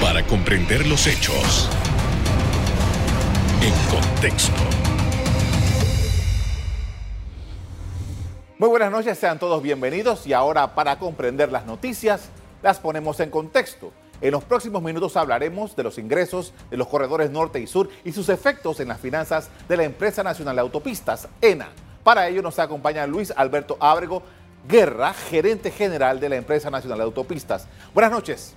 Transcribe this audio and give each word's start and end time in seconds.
Para 0.00 0.24
comprender 0.26 0.86
los 0.86 1.06
hechos 1.06 1.68
en 3.60 3.74
contexto. 3.90 4.62
Muy 8.58 8.68
buenas 8.68 8.90
noches, 8.90 9.18
sean 9.18 9.38
todos 9.38 9.62
bienvenidos 9.62 10.26
y 10.26 10.32
ahora 10.32 10.74
para 10.74 10.98
comprender 10.98 11.52
las 11.52 11.64
noticias 11.66 12.30
las 12.62 12.78
ponemos 12.78 13.20
en 13.20 13.30
contexto. 13.30 13.92
En 14.20 14.32
los 14.32 14.42
próximos 14.42 14.82
minutos 14.82 15.16
hablaremos 15.16 15.76
de 15.76 15.84
los 15.84 15.96
ingresos 15.96 16.52
de 16.70 16.76
los 16.76 16.88
corredores 16.88 17.30
norte 17.30 17.60
y 17.60 17.68
sur 17.68 17.88
y 18.04 18.12
sus 18.12 18.28
efectos 18.28 18.80
en 18.80 18.88
las 18.88 19.00
finanzas 19.00 19.48
de 19.68 19.76
la 19.76 19.84
Empresa 19.84 20.24
Nacional 20.24 20.56
de 20.56 20.62
Autopistas, 20.62 21.28
ENA. 21.40 21.68
Para 22.02 22.26
ello 22.28 22.42
nos 22.42 22.58
acompaña 22.58 23.06
Luis 23.06 23.32
Alberto 23.36 23.76
Ábrego 23.78 24.22
Guerra, 24.66 25.14
gerente 25.14 25.70
general 25.70 26.18
de 26.18 26.28
la 26.28 26.36
Empresa 26.36 26.68
Nacional 26.68 26.98
de 26.98 27.04
Autopistas. 27.04 27.68
Buenas 27.94 28.10
noches. 28.10 28.56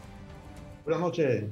Buenas 0.84 1.02
noches, 1.02 1.46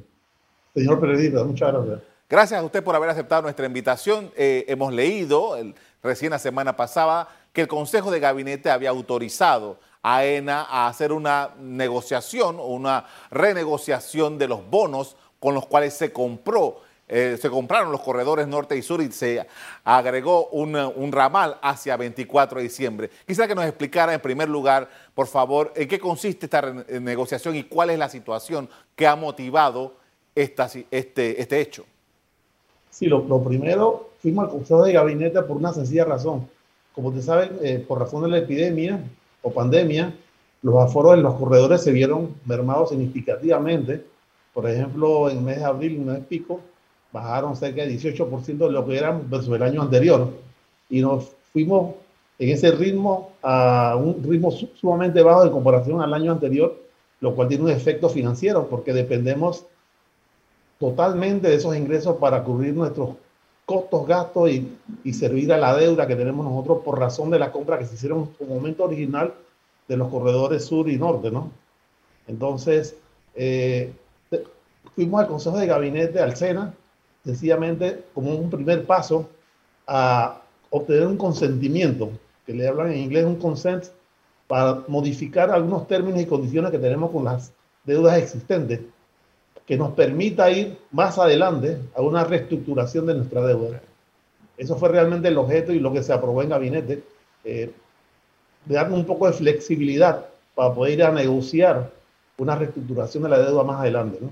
señor 0.74 1.00
periodista. 1.00 1.44
Muchas 1.44 1.72
gracias. 1.72 2.00
Gracias 2.28 2.60
a 2.60 2.64
usted 2.64 2.84
por 2.84 2.96
haber 2.96 3.10
aceptado 3.10 3.44
nuestra 3.44 3.66
invitación. 3.66 4.32
Eh, 4.36 4.66
hemos 4.68 4.92
leído 4.92 5.56
recién 6.02 6.32
la 6.32 6.40
semana 6.40 6.76
pasada 6.76 7.28
que 7.54 7.62
el 7.62 7.68
Consejo 7.68 8.12
de 8.12 8.20
Gabinete 8.20 8.70
había 8.70 8.90
autorizado 8.90 9.80
a 10.02 10.26
ENA 10.26 10.62
a 10.64 10.88
hacer 10.88 11.12
una 11.12 11.52
negociación 11.60 12.58
o 12.60 12.68
una 12.68 13.06
renegociación 13.30 14.38
de 14.38 14.48
los 14.48 14.68
bonos 14.68 15.16
con 15.40 15.54
los 15.54 15.66
cuales 15.68 15.94
se 15.94 16.12
compró, 16.12 16.82
eh, 17.10 17.38
se 17.42 17.50
compraron 17.50 17.92
los 17.92 18.02
corredores 18.02 18.48
norte 18.48 18.78
y 18.78 18.82
sur 18.82 19.02
y 19.02 19.12
se 19.12 19.46
agregó 19.84 20.48
un, 20.50 21.12
ramal 21.12 21.58
hacia 21.62 21.98
24 21.98 22.60
de 22.60 22.64
diciembre. 22.64 23.10
Quisiera 23.28 23.48
que 23.48 23.56
nos 23.56 23.66
explicara 23.66 24.14
en 24.14 24.22
primer 24.22 24.48
lugar, 24.48 24.88
por 25.14 25.28
favor, 25.28 25.74
en 25.76 25.88
qué 25.88 26.00
consiste 26.00 26.46
esta 26.46 26.62
negociación 27.02 27.56
y 27.56 27.64
cuál 27.64 27.90
es 27.90 28.00
la 28.00 28.08
situación 28.08 28.70
que 28.96 29.08
ha 29.08 29.16
motivado 29.16 29.96
este, 30.34 30.78
este 30.92 31.60
hecho. 31.60 31.86
Sí, 32.90 33.08
lo, 33.08 33.26
lo 33.26 33.44
primero, 33.44 34.12
fuimos 34.22 34.46
al 34.46 34.52
Consejo 34.52 34.84
de 34.84 34.94
Gabinete 34.94 35.42
por 35.42 35.58
una 35.58 35.74
sencilla 35.74 36.06
razón 36.06 36.48
como 37.00 37.10
ustedes 37.10 37.26
saben, 37.26 37.52
eh, 37.62 37.84
por 37.88 38.00
razón 38.00 38.24
de 38.24 38.30
la 38.30 38.40
epidemia 38.40 39.02
o 39.42 39.52
pandemia, 39.52 40.14
los 40.62 40.76
aforos 40.84 41.14
en 41.14 41.24
los 41.24 41.36
corredores 41.36 41.82
se 41.82 41.94
vieron 41.94 42.36
mermados 42.46 42.90
significativamente. 42.90 44.04
Por 44.54 44.70
ejemplo, 44.70 45.30
en 45.30 45.38
el 45.38 45.44
mes 45.44 45.58
de 45.60 45.64
abril, 45.64 46.00
un 46.00 46.08
mes 46.08 46.20
pico, 46.28 46.60
bajaron 47.12 47.56
cerca 47.56 47.84
de 47.84 47.98
18% 47.98 48.58
de 48.58 48.72
lo 48.72 48.86
que 48.86 48.98
eran 48.98 49.30
versus 49.30 49.56
el 49.56 49.64
año 49.64 49.82
anterior. 49.82 50.30
Y 50.90 51.02
nos 51.02 51.32
fuimos 51.52 51.96
en 52.38 52.50
ese 52.50 52.72
ritmo 52.72 53.32
a 53.42 53.96
un 53.98 54.24
ritmo 54.24 54.52
sumamente 54.52 55.22
bajo 55.22 55.44
en 55.44 55.52
comparación 55.52 56.02
al 56.02 56.14
año 56.14 56.32
anterior, 56.32 56.78
lo 57.22 57.36
cual 57.36 57.48
tiene 57.48 57.66
un 57.66 57.72
efecto 57.72 58.10
financiero 58.10 58.68
porque 58.68 58.94
dependemos 58.94 59.66
totalmente 60.80 61.50
de 61.50 61.56
esos 61.56 61.76
ingresos 61.76 62.16
para 62.18 62.44
cubrir 62.44 62.74
nuestros 62.74 63.10
costos, 63.66 64.08
gastos 64.08 64.50
y, 64.50 64.78
y, 65.04 65.14
servir 65.14 65.52
a 65.54 65.58
la 65.58 65.76
deuda 65.76 66.08
que 66.08 66.16
tenemos 66.16 66.44
nosotros 66.44 66.80
por 66.84 66.98
razón 66.98 67.30
de 67.30 67.38
la 67.38 67.52
compra 67.52 67.78
que 67.78 67.86
se 67.86 67.96
hicieron 67.96 68.30
en 68.40 68.48
el 68.48 68.56
momento 68.56 68.86
original 68.86 69.34
de 69.88 69.98
los 69.98 70.08
corredores 70.08 70.66
sur 70.66 70.90
y 70.90 70.98
norte, 70.98 71.30
¿no? 71.30 71.52
Entonces, 72.28 72.96
eh, 73.36 73.92
fuimos 74.96 75.22
al 75.22 75.28
Consejo 75.28 75.58
de 75.58 75.68
Gabinete, 75.68 76.20
al 76.20 76.36
SENA, 76.36 76.74
sencillamente 77.30 78.06
como 78.14 78.36
un 78.36 78.50
primer 78.50 78.86
paso 78.86 79.30
a 79.88 80.42
obtener 80.70 81.08
un 81.08 81.18
consentimiento, 81.18 82.10
que 82.46 82.54
le 82.54 82.68
hablan 82.68 82.92
en 82.92 83.00
inglés 83.00 83.26
un 83.26 83.36
consent, 83.36 83.86
para 84.48 84.84
modificar 84.88 85.52
algunos 85.52 85.88
términos 85.88 86.22
y 86.22 86.26
condiciones 86.26 86.72
que 86.72 86.80
tenemos 86.80 87.12
con 87.12 87.24
las 87.24 87.54
deudas 87.84 88.18
existentes 88.18 88.82
que 89.68 89.78
nos 89.78 89.92
permita 89.92 90.50
ir 90.50 90.80
más 90.92 91.20
adelante 91.20 91.78
a 91.94 92.02
una 92.02 92.24
reestructuración 92.24 93.06
de 93.06 93.14
nuestra 93.14 93.46
deuda. 93.46 93.80
Eso 94.58 94.76
fue 94.76 94.90
realmente 94.90 95.28
el 95.28 95.38
objeto 95.38 95.72
y 95.72 95.80
lo 95.80 95.94
que 95.94 96.02
se 96.02 96.12
aprobó 96.12 96.42
en 96.42 96.50
gabinete, 96.50 97.04
eh, 97.44 97.72
de 98.66 98.84
un 98.92 99.06
poco 99.06 99.28
de 99.28 99.34
flexibilidad 99.34 100.26
para 100.56 100.74
poder 100.74 100.94
ir 100.94 101.04
a 101.04 101.12
negociar 101.12 101.92
una 102.40 102.56
reestructuración 102.56 103.24
de 103.24 103.30
la 103.30 103.40
deuda 103.40 103.64
más 103.64 103.82
adelante. 103.82 104.18
¿no? 104.20 104.32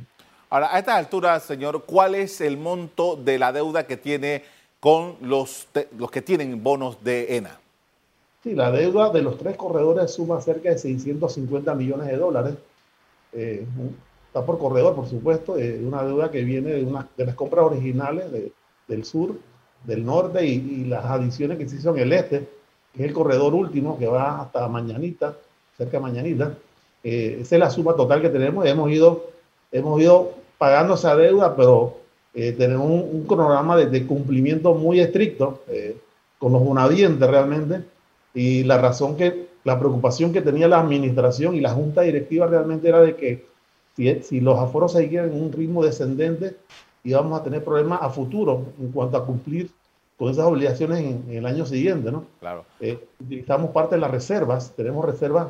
Ahora, 0.49 0.73
a 0.73 0.79
esta 0.79 0.95
altura, 0.95 1.39
señor, 1.39 1.83
¿cuál 1.85 2.15
es 2.15 2.39
el 2.41 2.57
monto 2.57 3.15
de 3.17 3.37
la 3.37 3.51
deuda 3.51 3.85
que 3.85 3.97
tiene 3.97 4.43
con 4.79 5.15
los, 5.21 5.67
los 5.97 6.09
que 6.09 6.21
tienen 6.21 6.63
bonos 6.63 7.03
de 7.03 7.35
ENA? 7.35 7.59
Sí, 8.43 8.53
la 8.53 8.71
deuda 8.71 9.09
de 9.09 9.21
los 9.21 9.37
tres 9.37 9.57
corredores 9.57 10.11
suma 10.13 10.39
cerca 10.41 10.69
de 10.69 10.77
650 10.77 11.75
millones 11.75 12.07
de 12.07 12.17
dólares. 12.17 12.55
Eh, 13.33 13.65
por 14.31 14.57
corredor, 14.57 14.95
por 14.95 15.07
supuesto, 15.07 15.57
eh, 15.57 15.81
una 15.83 16.03
deuda 16.03 16.29
que 16.29 16.43
viene 16.43 16.71
de, 16.71 16.85
de 17.17 17.25
las 17.25 17.35
compras 17.35 17.65
originales 17.65 18.25
del 18.87 19.03
sur, 19.03 19.35
del 19.83 20.05
norte 20.05 20.45
y, 20.45 20.85
las 20.85 21.05
adiciones 21.05 21.57
que 21.57 21.67
se 21.67 21.77
hizo 21.77 21.95
en 21.95 22.03
el 22.03 22.13
este, 22.13 22.47
que 22.93 23.03
es 23.03 23.07
el 23.07 23.13
corredor 23.13 23.53
último 23.53 23.97
que 23.97 24.07
va 24.07 24.41
hasta 24.41 24.67
Mañanita, 24.67 25.35
cerca 25.77 25.97
de 25.97 26.03
Mañanita. 26.03 26.53
Eh, 27.03 27.39
esa 27.41 27.55
es 27.55 27.59
la 27.59 27.69
suma 27.69 27.95
total 27.95 28.21
que 28.21 28.29
tenemos 28.29 28.65
hemos 28.65 28.91
ido, 28.91 29.25
hemos 29.71 30.01
ido 30.01 30.31
pagando 30.57 30.95
esa 30.95 31.15
deuda, 31.15 31.55
pero 31.55 31.97
eh, 32.33 32.53
tenemos 32.53 32.85
un, 32.85 33.25
cronograma 33.27 33.77
de, 33.77 34.05
cumplimiento 34.05 34.73
muy 34.73 34.99
estricto 34.99 35.61
con 36.39 36.53
los 36.53 36.63
bonavientes 36.63 37.27
realmente 37.29 37.83
y 38.33 38.63
la 38.63 38.77
razón 38.77 39.17
que, 39.17 39.47
la 39.63 39.79
preocupación 39.79 40.31
que 40.31 40.41
tenía 40.41 40.67
la 40.67 40.79
administración 40.79 41.55
y 41.55 41.59
la 41.59 41.71
junta 41.71 42.01
directiva 42.01 42.47
realmente 42.47 42.87
era 42.87 43.01
de 43.01 43.15
que 43.15 43.45
si, 44.23 44.39
los 44.39 44.59
aforos 44.59 44.93
seguían 44.93 45.31
en 45.31 45.41
un 45.41 45.51
ritmo 45.51 45.83
descendente, 45.83 46.55
íbamos 47.03 47.39
a 47.39 47.43
tener 47.43 47.63
problemas 47.63 47.99
a 48.01 48.09
futuro 48.09 48.65
en 48.79 48.91
cuanto 48.91 49.17
a 49.17 49.25
cumplir 49.25 49.71
con 50.17 50.31
esas 50.31 50.45
obligaciones 50.45 50.99
en, 50.99 51.25
el 51.29 51.45
año 51.45 51.65
siguiente, 51.65 52.11
¿no? 52.11 52.25
Claro. 52.39 52.63
Eh, 52.79 52.99
utilizamos 53.19 53.71
parte 53.71 53.95
de 53.95 54.01
las 54.01 54.11
reservas, 54.11 54.71
tenemos 54.75 55.03
reservas 55.03 55.47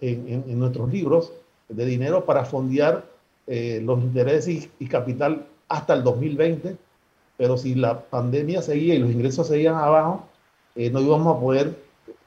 en, 0.00 0.58
nuestros 0.58 0.90
libros 0.92 1.32
de 1.68 1.84
dinero 1.84 2.24
para 2.24 2.44
fondear 2.44 3.04
eh, 3.48 3.80
los 3.82 3.98
intereses 4.00 4.68
y, 4.78 4.86
capital 4.86 5.46
hasta 5.68 5.94
el 5.94 6.02
2020, 6.02 6.76
pero 7.38 7.56
si 7.56 7.74
la 7.74 7.98
pandemia 8.00 8.60
seguía 8.60 8.94
y 8.94 8.98
los 8.98 9.10
ingresos 9.10 9.48
seguían 9.48 9.76
abajo, 9.76 10.26
eh, 10.76 10.90
no 10.90 11.00
íbamos 11.00 11.34
a 11.34 11.40
poder 11.40 11.74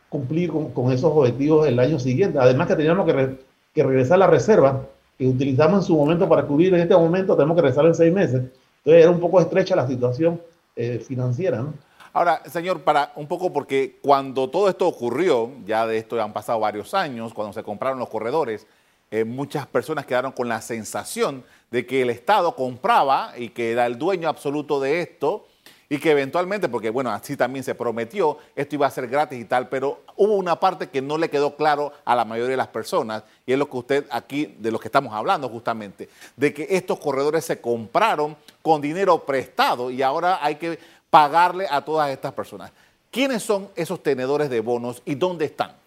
cumplir 0.10 0.52
con, 0.52 0.92
esos 0.92 1.12
objetivos 1.16 1.68
el 1.68 1.80
año 1.80 2.00
siguiente. 2.00 2.40
Además 2.40 2.68
que 2.68 2.76
teníamos 2.76 3.06
que, 3.06 3.84
regresar 3.84 4.16
a 4.16 4.18
la 4.18 4.28
reserva 4.28 4.88
que 5.18 5.28
utilizamos 5.28 5.82
en 5.82 5.88
su 5.88 5.96
momento 5.96 6.28
para 6.28 6.44
cubrir 6.44 6.74
en 6.74 6.82
este 6.82 6.96
momento, 6.96 7.36
tenemos 7.36 7.56
que 7.56 7.62
rezar 7.62 7.86
en 7.86 7.94
seis 7.94 8.12
meses. 8.12 8.42
Entonces 8.84 9.04
era 9.04 9.12
un 9.12 9.20
poco 9.20 9.40
estrecha 9.40 9.76
la 9.76 9.88
situación 9.88 10.42
eh, 10.76 11.00
financiera. 11.00 11.64
Ahora, 12.14 12.42
señor, 12.46 12.82
para 12.82 13.14
un 13.16 13.28
poco 13.28 13.54
porque 13.54 14.00
cuando 14.02 14.50
todo 14.50 14.68
esto 14.68 14.88
ocurrió, 14.88 15.52
ya 15.66 15.86
de 15.86 15.98
esto 15.98 16.22
han 16.22 16.34
pasado 16.34 16.60
varios 16.60 16.94
años, 16.94 17.34
cuando 17.34 17.54
se 17.54 17.64
compraron 17.64 18.00
los 18.00 18.10
corredores, 18.10 18.68
eh, 19.12 19.26
muchas 19.26 19.68
personas 19.68 20.06
quedaron 20.06 20.32
con 20.32 20.48
la 20.48 20.62
sensación 20.62 21.44
de 21.70 21.86
que 21.86 22.02
el 22.02 22.10
Estado 22.10 22.56
compraba 22.56 23.34
y 23.38 23.50
que 23.50 23.74
era 23.74 23.86
el 23.86 24.00
dueño 24.00 24.30
absoluto 24.30 24.80
de 24.80 25.02
esto 25.02 25.46
y 25.90 25.98
que 25.98 26.12
eventualmente, 26.12 26.70
porque 26.70 26.90
bueno, 26.90 27.12
así 27.12 27.36
también 27.36 27.66
se 27.66 27.76
prometió, 27.76 28.38
esto 28.56 28.76
iba 28.76 28.88
a 28.88 28.92
ser 28.92 29.10
gratis 29.10 29.38
y 29.38 29.44
tal, 29.44 29.68
pero 29.68 30.04
hubo 30.16 30.36
una 30.36 30.58
parte 30.58 30.88
que 30.88 31.02
no 31.02 31.18
le 31.18 31.30
quedó 31.30 31.58
claro 31.58 31.92
a 32.06 32.16
la 32.16 32.24
mayoría 32.24 32.52
de 32.52 32.58
las 32.58 32.70
personas, 32.70 33.24
y 33.46 33.52
es 33.52 33.60
lo 33.60 33.70
que 33.70 33.76
usted 33.76 34.06
aquí, 34.10 34.56
de 34.58 34.72
lo 34.72 34.80
que 34.80 34.88
estamos 34.88 35.14
hablando 35.14 35.50
justamente, 35.50 36.08
de 36.38 36.54
que 36.54 36.66
estos 36.70 36.98
corredores 36.98 37.44
se 37.44 37.60
compraron 37.60 38.38
con 38.62 38.80
dinero 38.80 39.26
prestado 39.26 39.92
y 39.92 40.02
ahora 40.02 40.40
hay 40.42 40.56
que 40.56 40.80
pagarle 41.10 41.68
a 41.70 41.82
todas 41.82 42.10
estas 42.10 42.32
personas. 42.32 42.72
¿Quiénes 43.12 43.44
son 43.44 43.68
esos 43.76 44.02
tenedores 44.02 44.50
de 44.50 44.62
bonos 44.62 45.02
y 45.04 45.16
dónde 45.16 45.44
están? 45.44 45.81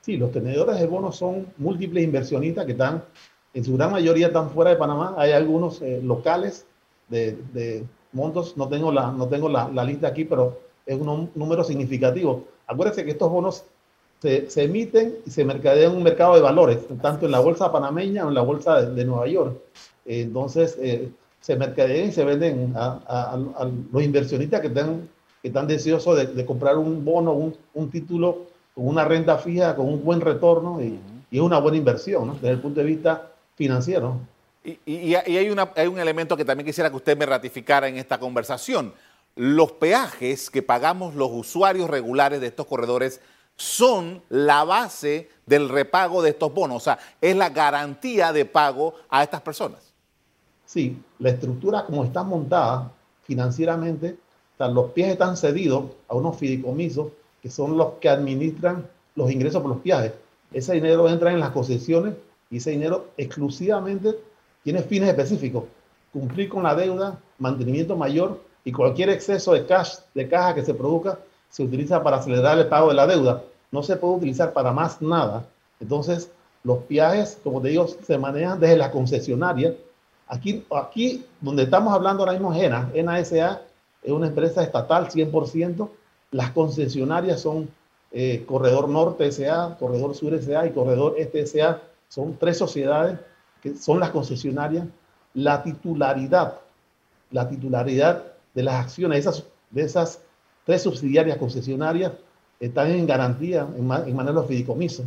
Sí, 0.00 0.16
los 0.16 0.32
tenedores 0.32 0.78
de 0.78 0.86
bonos 0.86 1.16
son 1.16 1.46
múltiples 1.58 2.04
inversionistas 2.04 2.64
que 2.64 2.72
están, 2.72 3.04
en 3.52 3.64
su 3.64 3.76
gran 3.76 3.92
mayoría 3.92 4.28
están 4.28 4.50
fuera 4.50 4.70
de 4.70 4.76
Panamá. 4.76 5.14
Hay 5.18 5.32
algunos 5.32 5.82
eh, 5.82 6.00
locales 6.02 6.66
de 7.08 7.84
montos, 8.12 8.56
no 8.56 8.68
tengo 8.68 8.92
la, 8.92 9.10
no 9.10 9.28
tengo 9.28 9.48
la, 9.48 9.68
la 9.68 9.84
lista 9.84 10.08
aquí, 10.08 10.24
pero 10.24 10.60
es 10.86 10.98
un 10.98 11.30
número 11.34 11.64
significativo. 11.64 12.44
Acuérdense 12.66 13.04
que 13.04 13.12
estos 13.12 13.30
bonos 13.30 13.64
se, 14.20 14.50
se, 14.50 14.64
emiten 14.64 15.18
y 15.26 15.30
se 15.30 15.44
mercadean 15.44 15.92
en 15.92 15.98
un 15.98 16.02
mercado 16.02 16.34
de 16.34 16.40
valores, 16.40 16.78
tanto 17.00 17.26
en 17.26 17.32
la 17.32 17.40
bolsa 17.40 17.72
panameña 17.72 18.24
o 18.24 18.28
en 18.28 18.34
la 18.34 18.42
bolsa 18.42 18.82
de, 18.82 19.04
Nueva 19.04 19.26
York. 19.28 19.56
Eh, 20.04 20.22
entonces, 20.22 20.76
eh, 20.80 21.10
se 21.40 21.56
mercadean 21.56 22.08
y 22.08 22.12
se 22.12 22.24
venden 22.24 22.72
a, 22.76 23.00
a, 23.06 23.66
los 23.92 24.02
inversionistas 24.02 24.60
que 24.60 24.66
están, 24.66 25.08
que 25.40 25.48
están 25.48 25.66
deseosos 25.66 26.16
de, 26.16 26.26
de 26.26 26.44
comprar 26.44 26.76
un 26.76 27.04
bono, 27.04 27.32
un, 27.32 27.56
un, 27.72 27.90
título 27.90 28.46
con 28.80 28.88
una 28.88 29.04
renta 29.04 29.36
fija, 29.36 29.76
con 29.76 29.86
un 29.86 30.02
buen 30.02 30.22
retorno 30.22 30.80
y, 30.80 30.98
y 31.30 31.36
es 31.36 31.42
una 31.42 31.58
buena 31.58 31.76
inversión 31.76 32.28
¿no? 32.28 32.32
desde 32.32 32.48
el 32.48 32.60
punto 32.60 32.80
de 32.80 32.86
vista 32.86 33.30
financiero. 33.54 34.16
Y, 34.64 35.14
hay, 35.14 35.50
una, 35.50 35.70
hay 35.76 35.86
un 35.86 35.98
elemento 35.98 36.34
que 36.34 36.46
también 36.46 36.64
quisiera 36.64 36.88
que 36.88 36.96
usted 36.96 37.14
me 37.14 37.26
ratificara 37.26 37.88
en 37.88 37.98
esta 37.98 38.18
conversación. 38.18 38.94
Los 39.36 39.72
peajes 39.72 40.48
que 40.48 40.62
pagamos 40.62 41.14
los 41.14 41.28
usuarios 41.30 41.90
regulares 41.90 42.40
de 42.40 42.46
estos 42.46 42.64
corredores 42.64 43.20
son 43.54 44.22
la 44.30 44.64
base 44.64 45.28
del 45.44 45.68
repago 45.68 46.22
de 46.22 46.30
estos 46.30 46.50
bonos, 46.54 46.78
o 46.78 46.80
sea, 46.80 46.98
es 47.20 47.36
la 47.36 47.50
garantía 47.50 48.32
de 48.32 48.46
pago 48.46 48.94
a 49.10 49.22
estas 49.22 49.42
personas. 49.42 49.92
Sí, 50.64 50.96
la 51.18 51.28
estructura 51.28 51.84
como 51.84 52.02
está 52.02 52.22
montada 52.22 52.90
financieramente, 53.24 54.16
los 54.58 54.92
pies 54.92 55.08
están 55.08 55.36
cedidos 55.36 55.84
a 56.08 56.14
unos 56.14 56.38
fideicomisos 56.38 57.08
que 57.42 57.50
son 57.50 57.76
los 57.76 57.94
que 58.00 58.08
administran 58.08 58.86
los 59.14 59.30
ingresos 59.30 59.62
por 59.62 59.70
los 59.70 59.82
viajes. 59.82 60.12
Ese 60.52 60.74
dinero 60.74 61.08
entra 61.08 61.32
en 61.32 61.40
las 61.40 61.50
concesiones 61.50 62.14
y 62.50 62.58
ese 62.58 62.70
dinero 62.70 63.08
exclusivamente 63.16 64.16
tiene 64.62 64.82
fines 64.82 65.08
específicos. 65.08 65.64
Cumplir 66.12 66.48
con 66.48 66.62
la 66.62 66.74
deuda, 66.74 67.18
mantenimiento 67.38 67.96
mayor 67.96 68.40
y 68.64 68.72
cualquier 68.72 69.10
exceso 69.10 69.52
de 69.52 69.64
cash, 69.64 69.98
de 70.14 70.28
caja 70.28 70.54
que 70.54 70.64
se 70.64 70.74
produzca, 70.74 71.18
se 71.48 71.62
utiliza 71.62 72.02
para 72.02 72.16
acelerar 72.16 72.58
el 72.58 72.66
pago 72.66 72.88
de 72.88 72.94
la 72.94 73.06
deuda. 73.06 73.42
No 73.70 73.82
se 73.82 73.96
puede 73.96 74.14
utilizar 74.14 74.52
para 74.52 74.72
más 74.72 75.00
nada. 75.00 75.46
Entonces, 75.80 76.30
los 76.64 76.86
viajes, 76.88 77.38
como 77.42 77.60
te 77.62 77.68
digo, 77.68 77.86
se 77.86 78.18
manejan 78.18 78.60
desde 78.60 78.76
la 78.76 78.90
concesionaria. 78.90 79.74
Aquí, 80.26 80.64
aquí 80.74 81.24
donde 81.40 81.64
estamos 81.64 81.92
hablando 81.92 82.22
ahora 82.22 82.32
mismo 82.32 82.52
ENA. 82.52 82.90
ENA 82.94 83.20
S.A. 83.20 83.62
es 84.02 84.12
una 84.12 84.26
empresa 84.26 84.62
estatal 84.62 85.08
100%. 85.08 85.88
Las 86.30 86.50
concesionarias 86.50 87.40
son 87.40 87.68
eh, 88.12 88.44
Corredor 88.46 88.88
Norte 88.88 89.26
S.A., 89.26 89.76
Corredor 89.78 90.14
Sur 90.14 90.34
S.A. 90.34 90.66
y 90.66 90.70
Corredor 90.70 91.14
Este 91.18 91.40
S.A. 91.40 91.80
Son 92.08 92.36
tres 92.38 92.58
sociedades 92.58 93.18
que 93.62 93.74
son 93.76 94.00
las 94.00 94.10
concesionarias. 94.10 94.86
La 95.34 95.62
titularidad, 95.62 96.60
la 97.30 97.48
titularidad 97.48 98.24
de 98.54 98.62
las 98.62 98.84
acciones 98.84 99.24
de 99.24 99.30
esas, 99.30 99.44
de 99.70 99.82
esas 99.82 100.20
tres 100.64 100.82
subsidiarias 100.82 101.36
concesionarias 101.38 102.12
están 102.58 102.90
en 102.90 103.06
garantía 103.06 103.66
en, 103.76 103.90
en 103.90 104.16
manera 104.16 104.40
de 104.40 104.46
fideicomiso. 104.46 105.04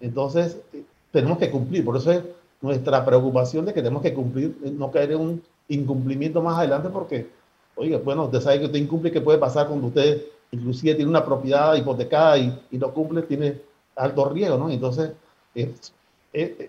Entonces, 0.00 0.58
eh, 0.72 0.82
tenemos 1.12 1.38
que 1.38 1.50
cumplir. 1.50 1.84
Por 1.84 1.96
eso 1.96 2.10
es 2.12 2.22
nuestra 2.60 3.04
preocupación 3.04 3.64
de 3.64 3.74
que 3.74 3.82
tenemos 3.82 4.02
que 4.02 4.14
cumplir, 4.14 4.56
eh, 4.64 4.70
no 4.70 4.90
caer 4.90 5.12
en 5.12 5.20
un 5.20 5.42
incumplimiento 5.68 6.42
más 6.42 6.58
adelante, 6.58 6.88
porque, 6.88 7.28
oiga, 7.76 7.98
bueno, 7.98 8.24
usted 8.24 8.40
sabe 8.40 8.60
que 8.60 8.66
usted 8.66 8.78
incumple, 8.78 9.10
¿qué 9.10 9.20
puede 9.20 9.38
pasar 9.38 9.68
cuando 9.68 9.88
usted 9.88 10.22
inclusive 10.50 10.94
tiene 10.94 11.10
una 11.10 11.24
propiedad 11.24 11.74
hipotecada 11.76 12.38
y, 12.38 12.60
y 12.70 12.78
no 12.78 12.92
cumple? 12.92 13.22
Tiene 13.22 13.60
alto 13.96 14.28
riesgo, 14.28 14.58
¿no? 14.58 14.70
Entonces, 14.70 15.12
es, 15.54 15.92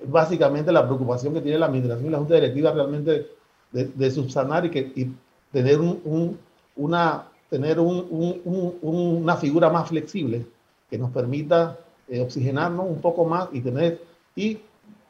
básicamente 0.07 0.71
la 0.71 0.85
preocupación 0.85 1.33
que 1.33 1.41
tiene 1.41 1.59
la 1.59 1.67
administración 1.67 2.07
y 2.07 2.11
la 2.11 2.17
Junta 2.17 2.35
Directiva 2.35 2.71
realmente 2.71 3.27
de, 3.71 4.11
subsanar 4.11 4.65
y, 4.65 4.69
que, 4.69 4.79
y 4.79 5.11
tener, 5.51 5.79
un, 5.79 6.37
una, 6.75 7.27
tener 7.49 7.79
una 7.79 9.37
figura 9.37 9.69
más 9.69 9.87
flexible 9.87 10.45
que 10.89 10.97
nos 10.97 11.11
permita 11.11 11.77
eh, 12.09 12.21
oxigenarnos 12.21 12.85
un 12.87 12.99
poco 12.99 13.23
más 13.25 13.47
y 13.53 13.61
tener 13.61 14.01
y, 14.35 14.59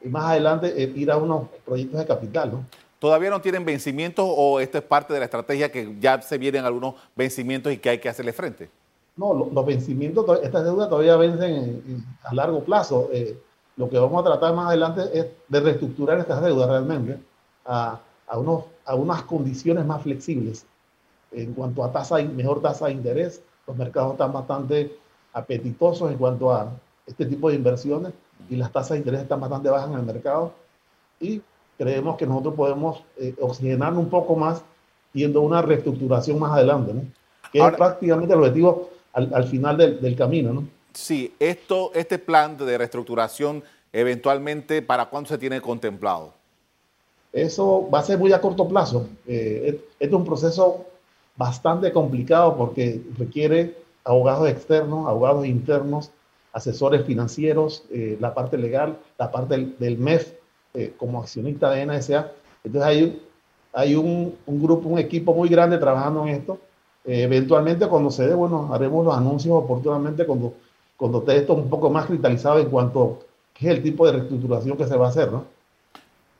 más 0.04 0.24
adelante 0.24 0.82
eh, 0.82 0.92
ir 0.96 1.10
a 1.10 1.16
unos 1.16 1.48
proyectos 1.64 2.00
de 2.00 2.06
capital. 2.06 2.52
¿no? 2.52 2.64
¿Todavía 3.02 3.30
no 3.30 3.40
tienen 3.40 3.64
vencimientos 3.64 4.24
o 4.28 4.60
esto 4.60 4.78
es 4.78 4.84
parte 4.84 5.12
de 5.12 5.18
la 5.18 5.24
estrategia 5.24 5.72
que 5.72 5.96
ya 5.98 6.22
se 6.22 6.38
vienen 6.38 6.64
algunos 6.64 6.94
vencimientos 7.16 7.72
y 7.72 7.78
que 7.78 7.90
hay 7.90 7.98
que 7.98 8.08
hacerle 8.08 8.32
frente? 8.32 8.70
No, 9.16 9.34
los, 9.34 9.66
vencimientos, 9.66 10.38
estas 10.40 10.62
deudas 10.62 10.88
todavía 10.88 11.16
vencen 11.16 12.04
a 12.22 12.32
largo 12.32 12.62
plazo. 12.62 13.08
Eh, 13.12 13.36
lo 13.76 13.90
que 13.90 13.98
vamos 13.98 14.20
a 14.20 14.30
tratar 14.30 14.54
más 14.54 14.68
adelante 14.68 15.02
es 15.12 15.26
de 15.48 15.60
reestructurar 15.60 16.20
estas 16.20 16.44
deudas 16.44 16.68
realmente 16.68 17.18
a, 17.66 17.98
a, 18.28 18.38
unos, 18.38 18.66
a 18.84 18.94
unas 18.94 19.22
condiciones 19.22 19.84
más 19.84 20.00
flexibles 20.00 20.64
en 21.32 21.54
cuanto 21.54 21.82
a 21.82 21.90
tasa, 21.90 22.22
mejor 22.22 22.62
tasa 22.62 22.86
de 22.86 22.92
interés. 22.92 23.42
Los 23.66 23.76
mercados 23.76 24.12
están 24.12 24.32
bastante 24.32 24.96
apetitosos 25.32 26.08
en 26.08 26.18
cuanto 26.18 26.52
a 26.52 26.70
este 27.04 27.26
tipo 27.26 27.48
de 27.48 27.56
inversiones 27.56 28.12
y 28.48 28.54
las 28.54 28.70
tasas 28.70 28.90
de 28.90 28.98
interés 28.98 29.22
están 29.22 29.40
bastante 29.40 29.70
bajas 29.70 29.90
en 29.90 29.98
el 29.98 30.06
mercado 30.06 30.52
y 31.18 31.42
creemos 31.82 32.16
que 32.16 32.26
nosotros 32.26 32.54
podemos 32.54 33.02
eh, 33.18 33.34
oxigenar 33.40 33.92
un 33.94 34.08
poco 34.08 34.36
más 34.36 34.62
yendo 35.12 35.40
a 35.40 35.42
una 35.42 35.62
reestructuración 35.62 36.38
más 36.38 36.52
adelante, 36.52 36.94
¿no? 36.94 37.02
que 37.52 37.58
es 37.58 37.74
prácticamente 37.74 38.32
el 38.32 38.40
objetivo 38.40 38.90
al, 39.12 39.34
al 39.34 39.44
final 39.44 39.76
del, 39.76 40.00
del 40.00 40.16
camino. 40.16 40.52
¿no? 40.52 40.64
Sí, 40.92 41.34
esto, 41.40 41.90
este 41.94 42.18
plan 42.18 42.56
de 42.56 42.78
reestructuración, 42.78 43.64
eventualmente, 43.92 44.80
¿para 44.80 45.06
cuándo 45.06 45.28
se 45.28 45.38
tiene 45.38 45.60
contemplado? 45.60 46.32
Eso 47.32 47.88
va 47.92 47.98
a 47.98 48.02
ser 48.02 48.18
muy 48.18 48.32
a 48.32 48.40
corto 48.40 48.68
plazo. 48.68 49.08
Eh, 49.26 49.80
este 49.98 50.06
es 50.06 50.12
un 50.12 50.24
proceso 50.24 50.86
bastante 51.36 51.90
complicado 51.92 52.56
porque 52.56 53.02
requiere 53.18 53.74
abogados 54.04 54.48
externos, 54.48 55.08
abogados 55.08 55.46
internos, 55.46 56.10
asesores 56.52 57.04
financieros, 57.04 57.84
eh, 57.90 58.16
la 58.20 58.34
parte 58.34 58.56
legal, 58.56 58.98
la 59.18 59.32
parte 59.32 59.74
del, 59.78 59.98
MEF 59.98 60.34
eh, 60.74 60.94
como 60.96 61.20
accionista 61.20 61.70
de 61.70 61.86
NSA. 61.86 62.32
Entonces 62.64 62.88
hay, 62.88 63.22
hay 63.72 63.94
un, 63.94 64.36
un, 64.46 64.62
grupo, 64.62 64.88
un 64.88 64.98
equipo 64.98 65.34
muy 65.34 65.48
grande 65.48 65.78
trabajando 65.78 66.22
en 66.22 66.28
esto. 66.28 66.58
eventualmente 67.04 67.86
cuando 67.88 68.10
se 68.10 68.26
dé, 68.26 68.34
bueno, 68.34 68.72
haremos 68.72 69.04
los 69.04 69.16
anuncios 69.16 69.54
oportunamente 69.54 70.24
cuando 70.24 70.54
cuando 71.02 71.18
esté 71.18 71.36
esto 71.38 71.54
un 71.54 71.68
poco 71.68 71.90
más 71.90 72.06
cristalizado 72.06 72.60
en 72.60 72.70
cuanto 72.70 73.02
a 73.02 73.58
qué 73.58 73.66
es 73.66 73.76
el 73.76 73.82
tipo 73.82 74.06
de 74.06 74.12
reestructuración 74.12 74.76
que 74.76 74.86
se 74.86 74.96
va 74.96 75.06
a 75.06 75.08
hacer, 75.08 75.32
¿no? 75.32 75.46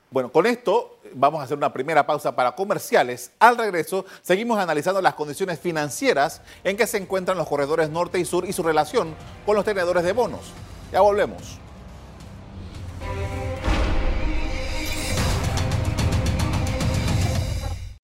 Bueno, 0.08 0.30
con 0.30 0.46
esto 0.46 0.98
vamos 1.14 1.40
a 1.40 1.42
hacer 1.42 1.56
una 1.56 1.72
primera 1.72 2.06
pausa 2.06 2.36
para 2.36 2.54
comerciales. 2.54 3.32
Al 3.40 3.58
regreso, 3.58 4.04
seguimos 4.20 4.60
analizando 4.60 5.02
las 5.02 5.14
condiciones 5.14 5.58
financieras 5.58 6.42
en 6.62 6.76
que 6.76 6.86
se 6.86 6.98
encuentran 6.98 7.36
los 7.36 7.48
corredores 7.48 7.90
norte 7.90 8.20
y 8.20 8.24
sur 8.24 8.44
y 8.44 8.52
su 8.52 8.62
relación 8.62 9.16
con 9.44 9.56
los 9.56 9.64
tenedores 9.64 10.04
de 10.04 10.12
bonos. 10.12 10.52
Ya 10.92 11.00
volvemos. 11.00 11.61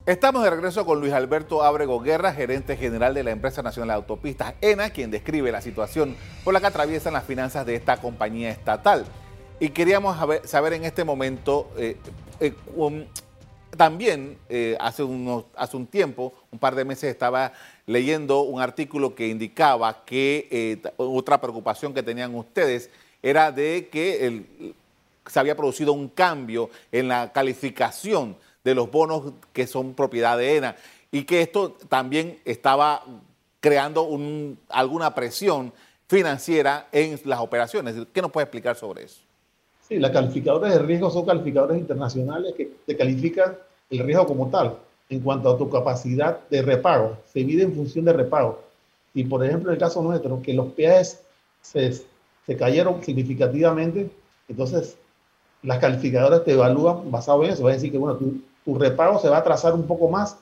Estamos 0.08 0.42
de 0.42 0.48
regreso 0.48 0.86
con 0.86 1.00
Luis 1.00 1.12
Alberto 1.12 1.62
Ábrego 1.62 2.00
Guerra, 2.00 2.32
gerente 2.32 2.78
general 2.78 3.12
de 3.12 3.22
la 3.22 3.30
Empresa 3.30 3.60
Nacional 3.60 3.88
de 3.88 3.94
Autopistas 3.96 4.54
ENA, 4.62 4.88
quien 4.88 5.10
describe 5.10 5.52
la 5.52 5.60
situación 5.60 6.16
por 6.44 6.54
la 6.54 6.60
que 6.60 6.66
atraviesan 6.66 7.12
las 7.12 7.24
finanzas 7.24 7.66
de 7.66 7.74
esta 7.74 7.98
compañía 7.98 8.48
estatal. 8.48 9.04
Y 9.60 9.68
queríamos 9.68 10.16
saber 10.44 10.72
en 10.72 10.86
este 10.86 11.04
momento, 11.04 11.70
eh, 11.76 11.98
eh, 12.40 12.54
también 13.76 14.38
eh, 14.48 14.78
hace, 14.80 15.02
un 15.02 15.86
tiempo, 15.90 16.32
un 16.50 16.58
par 16.58 16.74
de 16.74 16.86
meses, 16.86 17.10
estaba 17.10 17.52
leyendo 17.84 18.40
un 18.40 18.62
artículo 18.62 19.14
que 19.14 19.28
indicaba 19.28 20.06
que 20.06 20.80
otra 20.96 21.38
preocupación 21.38 21.92
que 21.92 22.02
tenían 22.02 22.34
ustedes 22.34 22.88
era 23.22 23.52
de 23.52 23.90
que 23.92 24.72
se 25.26 25.38
había 25.38 25.54
producido 25.54 25.92
un 25.92 26.08
cambio 26.08 26.70
en 26.90 27.08
la 27.08 27.30
calificación 27.30 28.36
de 28.68 28.74
los 28.74 28.90
bonos 28.90 29.32
que 29.52 29.66
son 29.66 29.94
propiedad 29.94 30.36
de 30.36 30.56
ENA 30.56 30.76
y 31.10 31.24
que 31.24 31.40
esto 31.42 31.72
también 31.88 32.38
estaba 32.44 33.02
creando 33.60 34.08
alguna 34.68 35.14
presión 35.14 35.72
financiera 36.06 36.88
en 36.92 37.18
las 37.24 37.40
operaciones. 37.40 37.94
¿Qué 38.12 38.22
nos 38.22 38.30
puede 38.30 38.44
explicar 38.44 38.76
sobre 38.76 39.04
eso? 39.04 39.20
Sí, 39.88 39.98
las 39.98 40.10
calificadoras 40.10 40.72
de 40.72 40.78
riesgo 40.80 41.10
son 41.10 41.24
calificadores 41.24 41.78
internacionales 41.78 42.54
que 42.56 42.70
te 42.86 42.96
califican 42.96 43.56
el 43.90 44.00
riesgo 44.00 44.26
como 44.26 44.48
tal 44.48 44.76
en 45.08 45.20
cuanto 45.20 45.50
a 45.50 45.56
tu 45.56 45.70
capacidad 45.70 46.40
de 46.50 46.62
repago. 46.62 47.16
Se 47.32 47.42
mide 47.42 47.62
en 47.62 47.74
función 47.74 48.04
de 48.04 48.12
repago. 48.12 48.62
Y 49.14 49.24
por 49.24 49.44
ejemplo, 49.44 49.70
en 49.70 49.74
el 49.74 49.80
caso 49.80 50.02
nuestro, 50.02 50.42
que 50.42 50.52
los 50.52 50.72
peajes 50.72 51.22
se, 51.62 51.92
se 51.92 52.56
cayeron 52.56 53.02
significativamente, 53.02 54.10
entonces 54.48 54.96
las 55.62 55.78
calificadoras 55.78 56.44
te 56.44 56.52
evalúan 56.52 57.10
basado 57.10 57.44
en 57.44 57.50
eso. 57.50 57.66
A 57.66 57.72
decir 57.72 57.90
que, 57.90 57.98
bueno, 57.98 58.16
tú 58.16 58.40
tu 58.68 58.74
repago 58.74 59.18
se 59.18 59.30
va 59.30 59.36
a 59.36 59.40
atrasar 59.40 59.72
un 59.72 59.86
poco 59.86 60.10
más 60.10 60.36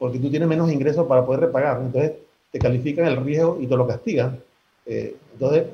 porque 0.00 0.18
tú 0.18 0.28
tienes 0.28 0.48
menos 0.48 0.68
ingresos 0.68 1.06
para 1.06 1.24
poder 1.24 1.42
repagar. 1.42 1.80
Entonces 1.80 2.14
te 2.50 2.58
califican 2.58 3.06
el 3.06 3.24
riesgo 3.24 3.56
y 3.60 3.68
te 3.68 3.76
lo 3.76 3.86
castigan. 3.86 4.40
Eh, 4.84 5.14
entonces, 5.32 5.66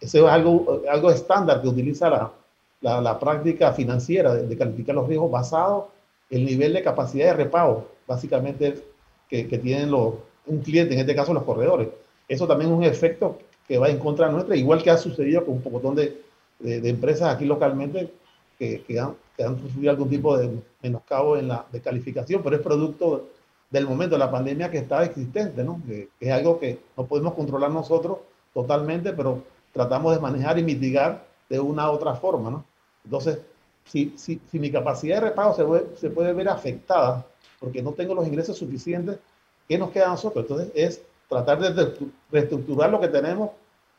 eso 0.00 0.26
es 0.26 0.32
algo, 0.32 0.82
algo 0.90 1.12
estándar 1.12 1.62
que 1.62 1.68
utiliza 1.68 2.10
la, 2.10 3.00
la, 3.00 3.20
práctica 3.20 3.72
financiera 3.72 4.34
de, 4.34 4.56
calificar 4.56 4.96
los 4.96 5.06
riesgos 5.06 5.30
basado 5.30 5.90
en 6.30 6.40
el 6.40 6.46
nivel 6.46 6.72
de 6.72 6.82
capacidad 6.82 7.26
de 7.26 7.44
repago, 7.44 7.86
básicamente, 8.08 8.82
que, 9.28 9.46
que 9.46 9.58
tienen 9.58 9.92
los, 9.92 10.14
un 10.46 10.62
cliente, 10.62 10.94
en 10.94 11.00
este 11.00 11.14
caso 11.14 11.32
los 11.32 11.44
corredores. 11.44 11.90
Eso 12.26 12.48
también 12.48 12.72
es 12.72 12.76
un 12.76 12.82
efecto 12.82 13.38
que 13.68 13.78
va 13.78 13.88
en 13.88 13.98
contra 13.98 14.28
nuestra, 14.28 14.56
igual 14.56 14.82
que 14.82 14.90
ha 14.90 14.98
sucedido 14.98 15.44
con 15.44 15.54
un 15.54 15.62
poco 15.62 15.94
de, 15.94 16.22
de, 16.58 16.88
empresas 16.88 17.32
aquí 17.32 17.44
localmente 17.44 18.12
que, 18.58 18.82
que, 18.82 18.98
han, 18.98 19.14
que 19.36 19.44
han 19.44 19.58
sufrido 19.58 19.90
algún 19.90 20.08
tipo 20.08 20.36
de 20.36 20.62
menoscabo 20.82 21.36
en 21.36 21.48
la 21.48 21.66
de 21.72 21.80
calificación, 21.80 22.42
pero 22.42 22.56
es 22.56 22.62
producto 22.62 23.28
del 23.70 23.86
momento 23.86 24.16
de 24.16 24.18
la 24.18 24.30
pandemia 24.30 24.70
que 24.70 24.78
está 24.78 25.04
existente, 25.04 25.64
¿no? 25.64 25.80
Que, 25.86 26.10
es 26.20 26.32
algo 26.32 26.58
que 26.58 26.78
no 26.96 27.06
podemos 27.06 27.34
controlar 27.34 27.70
nosotros 27.70 28.18
totalmente, 28.52 29.12
pero 29.12 29.42
tratamos 29.72 30.14
de 30.14 30.20
manejar 30.20 30.58
y 30.58 30.62
mitigar 30.62 31.24
de 31.48 31.58
una 31.58 31.90
u 31.90 31.94
otra 31.94 32.14
forma, 32.14 32.50
¿no? 32.50 32.64
Entonces, 33.04 33.38
si, 33.84 34.12
si, 34.16 34.40
si 34.50 34.58
mi 34.58 34.70
capacidad 34.70 35.16
de 35.16 35.28
repago 35.28 35.54
se 35.54 35.64
puede, 35.64 35.96
se 35.96 36.10
puede 36.10 36.32
ver 36.32 36.48
afectada 36.48 37.26
porque 37.58 37.82
no 37.82 37.92
tengo 37.92 38.14
los 38.14 38.26
ingresos 38.26 38.58
suficientes, 38.58 39.18
¿qué 39.68 39.78
nos 39.78 39.90
queda 39.90 40.06
a 40.06 40.10
nosotros? 40.10 40.44
Entonces, 40.44 40.70
es 40.74 41.02
tratar 41.28 41.60
de 41.60 41.94
reestructurar 42.30 42.90
lo 42.90 43.00
que 43.00 43.08
tenemos 43.08 43.50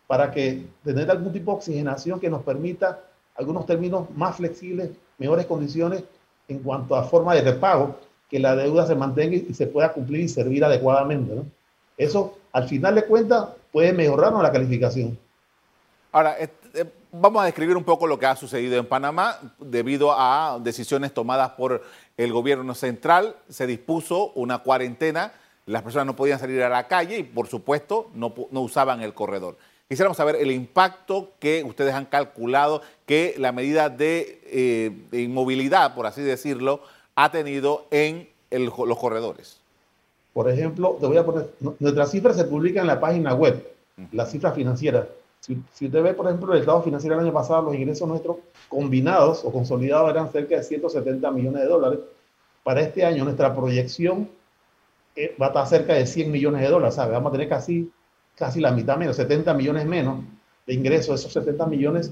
para 0.05 0.29
que 0.29 0.67
tener 0.83 1.09
algún 1.09 1.31
tipo 1.31 1.51
de 1.51 1.57
oxigenación 1.57 2.19
que 2.19 2.29
nos 2.29 2.43
permita 2.43 3.01
algunos 3.35 3.65
términos 3.65 4.07
más 4.15 4.35
flexibles, 4.35 4.91
mejores 5.17 5.45
condiciones 5.45 6.03
en 6.47 6.59
cuanto 6.59 6.95
a 6.95 7.03
forma 7.03 7.33
de 7.35 7.41
repago, 7.41 7.97
que 8.29 8.39
la 8.39 8.55
deuda 8.55 8.87
se 8.87 8.95
mantenga 8.95 9.35
y 9.35 9.53
se 9.53 9.67
pueda 9.67 9.93
cumplir 9.93 10.21
y 10.21 10.27
servir 10.27 10.65
adecuadamente. 10.65 11.35
¿no? 11.35 11.45
Eso, 11.97 12.37
al 12.51 12.67
final 12.67 12.95
de 12.95 13.05
cuentas, 13.05 13.49
puede 13.71 13.93
mejorarnos 13.93 14.41
la 14.41 14.51
calificación. 14.51 15.17
Ahora, 16.11 16.35
eh, 16.39 16.49
vamos 17.11 17.41
a 17.41 17.45
describir 17.45 17.77
un 17.77 17.83
poco 17.83 18.07
lo 18.07 18.17
que 18.17 18.25
ha 18.25 18.35
sucedido 18.35 18.77
en 18.77 18.87
Panamá 18.87 19.37
debido 19.59 20.11
a 20.11 20.59
decisiones 20.61 21.13
tomadas 21.13 21.51
por 21.51 21.83
el 22.17 22.33
gobierno 22.33 22.73
central. 22.75 23.35
Se 23.49 23.67
dispuso 23.67 24.31
una 24.33 24.59
cuarentena, 24.59 25.33
las 25.65 25.81
personas 25.83 26.07
no 26.07 26.15
podían 26.15 26.39
salir 26.39 26.61
a 26.63 26.69
la 26.69 26.87
calle 26.87 27.19
y, 27.19 27.23
por 27.23 27.47
supuesto, 27.47 28.09
no, 28.15 28.33
no 28.51 28.61
usaban 28.61 29.01
el 29.01 29.13
corredor. 29.13 29.57
Quisiéramos 29.87 30.17
saber 30.17 30.37
el 30.37 30.51
impacto 30.51 31.31
que 31.39 31.63
ustedes 31.63 31.93
han 31.93 32.05
calculado 32.05 32.81
que 33.05 33.35
la 33.37 33.51
medida 33.51 33.89
de, 33.89 34.41
eh, 34.45 34.91
inmovilidad, 35.19 35.93
por 35.93 36.07
así 36.07 36.21
decirlo, 36.21 36.81
ha 37.15 37.31
tenido 37.31 37.85
en 37.91 38.29
los 38.49 38.97
corredores. 38.97 39.59
Por 40.33 40.49
ejemplo, 40.49 40.97
te 40.99 41.05
voy 41.05 41.17
a 41.17 41.25
poner, 41.25 41.49
nuestras 41.79 42.09
cifras 42.09 42.35
se 42.35 42.45
publican 42.45 42.81
en 42.81 42.87
la 42.87 42.99
página 42.99 43.35
web, 43.35 43.71
las 44.11 44.31
cifras 44.31 44.55
financieras. 44.55 45.05
Si, 45.39 45.61
si, 45.73 45.85
usted 45.85 46.01
ve, 46.01 46.13
por 46.13 46.25
ejemplo, 46.25 46.53
el 46.53 46.61
estado 46.61 46.81
financiero 46.81 47.15
del 47.15 47.25
año 47.25 47.33
pasado, 47.33 47.63
los 47.63 47.75
ingresos 47.75 48.07
nuestros 48.07 48.37
combinados 48.69 49.43
o 49.43 49.51
consolidados 49.51 50.09
eran 50.09 50.31
cerca 50.31 50.55
de 50.55 50.63
170 50.63 51.29
millones 51.31 51.61
de 51.61 51.67
dólares. 51.67 51.99
Para 52.63 52.81
este 52.81 53.05
año, 53.05 53.25
nuestra 53.25 53.53
proyección 53.53 54.29
eh, 55.15 55.35
va 55.39 55.47
a 55.47 55.49
estar 55.49 55.67
cerca 55.67 55.93
de 55.93 56.07
100 56.07 56.31
millones 56.31 56.61
de 56.61 56.69
dólares. 56.69 56.95
¿sabe? 56.95 57.11
Vamos 57.11 57.29
a 57.29 57.33
tener 57.33 57.49
casi 57.49 57.91
casi 58.35 58.59
la 58.59 58.71
mitad 58.71 58.97
menos, 58.97 59.15
70 59.15 59.53
millones 59.53 59.85
menos 59.85 60.23
de 60.65 60.73
ingresos. 60.73 61.19
Esos 61.19 61.33
70 61.33 61.65
millones 61.67 62.11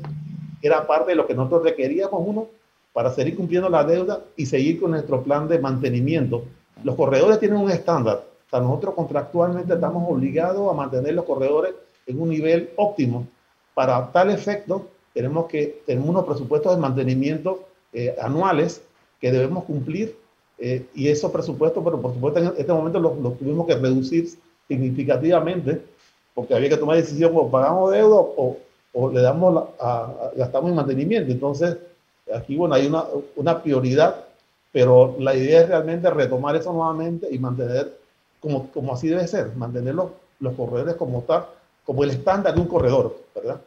era 0.62 0.86
parte 0.86 1.12
de 1.12 1.16
lo 1.16 1.28
que 1.28 1.34
nosotros 1.34 1.64
requeríamos, 1.64 2.22
uno, 2.26 2.48
para 2.94 3.12
seguir 3.12 3.36
cumpliendo 3.36 3.70
la 3.70 3.84
deuda 3.84 4.22
y 4.36 4.46
seguir 4.46 4.80
con 4.80 4.92
nuestro 4.92 5.24
plan 5.24 5.48
de 5.48 5.60
mantenimiento. 5.60 6.44
Los 6.84 6.96
corredores 6.96 7.40
tienen 7.40 7.60
un 7.60 7.72
estándar. 7.72 8.24
Nosotros 8.52 8.96
contractualmente 8.96 9.74
estamos 9.74 10.04
obligados 10.12 10.70
a 10.70 10.76
mantener 10.76 11.14
los 11.14 11.24
corredores 11.24 11.74
en 12.06 12.22
un 12.22 12.30
nivel 12.30 12.72
óptimo. 12.76 13.26
Para 13.74 14.12
tal 14.12 14.30
efecto, 14.30 14.90
tenemos 15.14 15.46
que 15.46 15.82
tener 15.86 16.04
unos 16.04 16.26
presupuestos 16.26 16.76
de 16.76 16.82
mantenimiento 16.82 17.66
eh, 17.94 18.16
anuales 18.22 18.82
que 19.22 19.32
debemos 19.32 19.64
cumplir 19.64 20.18
eh, 20.58 20.86
y 20.94 21.08
esos 21.08 21.32
presupuestos, 21.32 21.82
pero 21.84 22.02
por 22.02 22.14
supuesto 22.14 22.40
en 22.40 22.54
este 22.58 22.74
momento 22.74 23.00
los 23.00 23.38
tuvimos 23.38 23.66
que 23.68 23.76
reducir 23.76 24.30
significativamente 24.68 25.82
porque 26.34 26.56
había 26.56 26.70
que 26.70 26.78
tomar 26.78 26.98
decisión 26.98 27.32
o 27.36 27.50
pagamos 27.50 27.92
deuda 27.92 28.16
o, 28.16 28.58
o 28.94 29.10
le 29.12 29.22
damos 29.22 29.70
a, 29.80 30.32
gastamos 30.36 30.70
en 30.70 30.76
mantenimiento. 30.76 31.32
Entonces, 31.32 31.78
aquí, 32.34 32.56
bueno, 32.56 32.76
hay 32.76 32.88
una, 32.88 33.06
una 33.36 33.62
prioridad, 33.62 34.26
pero 34.72 35.16
la 35.20 35.36
idea 35.36 35.62
es 35.62 35.68
realmente 35.70 36.10
retomar 36.10 36.56
eso 36.56 36.72
nuevamente 36.72 37.28
y 37.30 37.40
mantener 37.40 37.98
como, 38.40 38.72
como 38.72 38.94
así 38.94 39.08
debe 39.08 39.28
ser, 39.28 39.56
mantener 39.56 39.96
los, 39.96 40.12
los 40.40 40.54
corredores 40.56 40.96
como 40.96 41.22
tal, 41.22 41.46
como 41.86 42.04
el 42.04 42.12
estándar 42.12 42.56
de 42.56 42.62
un 42.62 42.68
corredor, 42.68 43.18
¿verdad? 43.36 43.62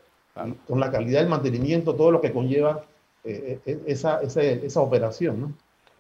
Con 0.67 0.81
la 0.81 0.91
calidad 0.91 1.21
del 1.21 1.29
mantenimiento, 1.29 1.95
todo 1.95 2.11
lo 2.11 2.21
que 2.21 2.33
conlleva 2.33 2.85
eh, 3.23 3.61
eh, 3.65 3.83
esa, 3.87 4.21
esa, 4.21 4.43
esa 4.43 4.81
operación, 4.81 5.41
¿no? 5.41 5.53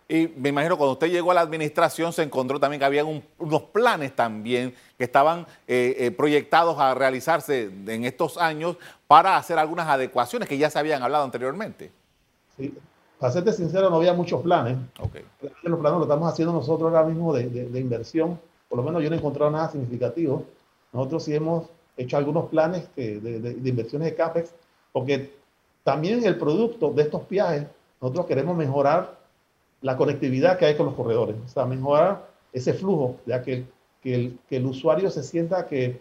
Y 0.06 0.28
me 0.36 0.50
imagino 0.50 0.76
cuando 0.76 0.92
usted 0.92 1.10
llegó 1.10 1.30
a 1.30 1.34
la 1.34 1.40
administración 1.40 2.12
se 2.12 2.22
encontró 2.22 2.60
también 2.60 2.78
que 2.78 2.84
había 2.84 3.04
unos 3.04 3.62
planes 3.72 4.14
también 4.14 4.74
que 4.98 5.04
estaban 5.04 5.46
eh, 5.66 5.96
eh, 5.98 6.10
proyectados 6.10 6.78
a 6.78 6.94
realizarse 6.94 7.70
en 7.86 8.04
estos 8.04 8.36
años 8.36 8.76
para 9.06 9.36
hacer 9.36 9.58
algunas 9.58 9.88
adecuaciones 9.88 10.48
que 10.48 10.58
ya 10.58 10.68
se 10.68 10.78
habían 10.78 11.02
hablado 11.02 11.24
anteriormente. 11.24 11.90
Sí, 12.56 12.74
para 13.18 13.32
serte 13.32 13.52
sincero, 13.52 13.88
no 13.88 13.96
había 13.96 14.12
muchos 14.12 14.42
planes. 14.42 14.76
Okay. 15.00 15.24
Los 15.62 15.80
planes 15.80 15.98
los 15.98 16.02
estamos 16.02 16.30
haciendo 16.30 16.52
nosotros 16.52 16.92
ahora 16.92 17.08
mismo 17.08 17.32
de, 17.32 17.48
de, 17.48 17.80
inversión. 17.80 18.38
Por 18.68 18.76
lo 18.76 18.84
menos 18.84 19.02
yo 19.02 19.08
no 19.08 19.16
he 19.16 19.18
encontrado 19.18 19.50
nada 19.50 19.70
significativo. 19.70 20.44
Nosotros 20.92 21.24
sí 21.24 21.34
hemos 21.34 21.66
hecho 21.96 22.18
algunos 22.18 22.50
planes 22.50 22.88
de, 22.94 23.20
de 23.20 23.68
inversiones 23.68 24.10
de 24.10 24.14
CAPEX, 24.16 24.50
porque 24.92 25.32
también 25.82 26.24
el 26.24 26.36
producto 26.36 26.90
de 26.90 27.02
estos 27.02 27.26
viajes, 27.28 27.66
nosotros 28.00 28.26
queremos 28.26 28.56
mejorar 28.56 29.23
la 29.84 29.98
conectividad 29.98 30.58
que 30.58 30.64
hay 30.64 30.76
con 30.76 30.86
los 30.86 30.94
corredores, 30.94 31.36
o 31.44 31.48
sea, 31.48 31.66
mejorar 31.66 32.26
ese 32.54 32.72
flujo, 32.72 33.16
ya 33.26 33.42
que, 33.42 33.64
que, 34.02 34.32
el, 34.48 34.66
usuario 34.66 35.10
se 35.10 35.22
sienta 35.22 35.66
que, 35.66 36.00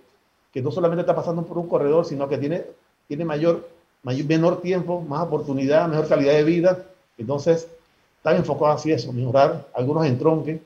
que, 0.54 0.62
no 0.62 0.72
solamente 0.72 1.02
está 1.02 1.14
pasando 1.14 1.44
por 1.44 1.58
un 1.58 1.68
corredor, 1.68 2.06
sino 2.06 2.30
que 2.30 2.38
tiene, 2.38 2.64
tiene 3.10 3.26
mayor, 3.26 3.68
mayor, 4.02 4.26
menor 4.26 4.62
tiempo, 4.62 5.02
más 5.02 5.24
oportunidad, 5.24 5.90
mejor 5.90 6.08
calidad 6.08 6.34
de 6.34 6.46
vida. 6.46 6.86
Entonces, 7.18 7.68
están 8.16 8.38
enfocados 8.38 8.80
hacia 8.80 8.96
eso, 8.96 9.12
mejorar 9.12 9.68
algunos 9.74 10.06
entronques, 10.06 10.62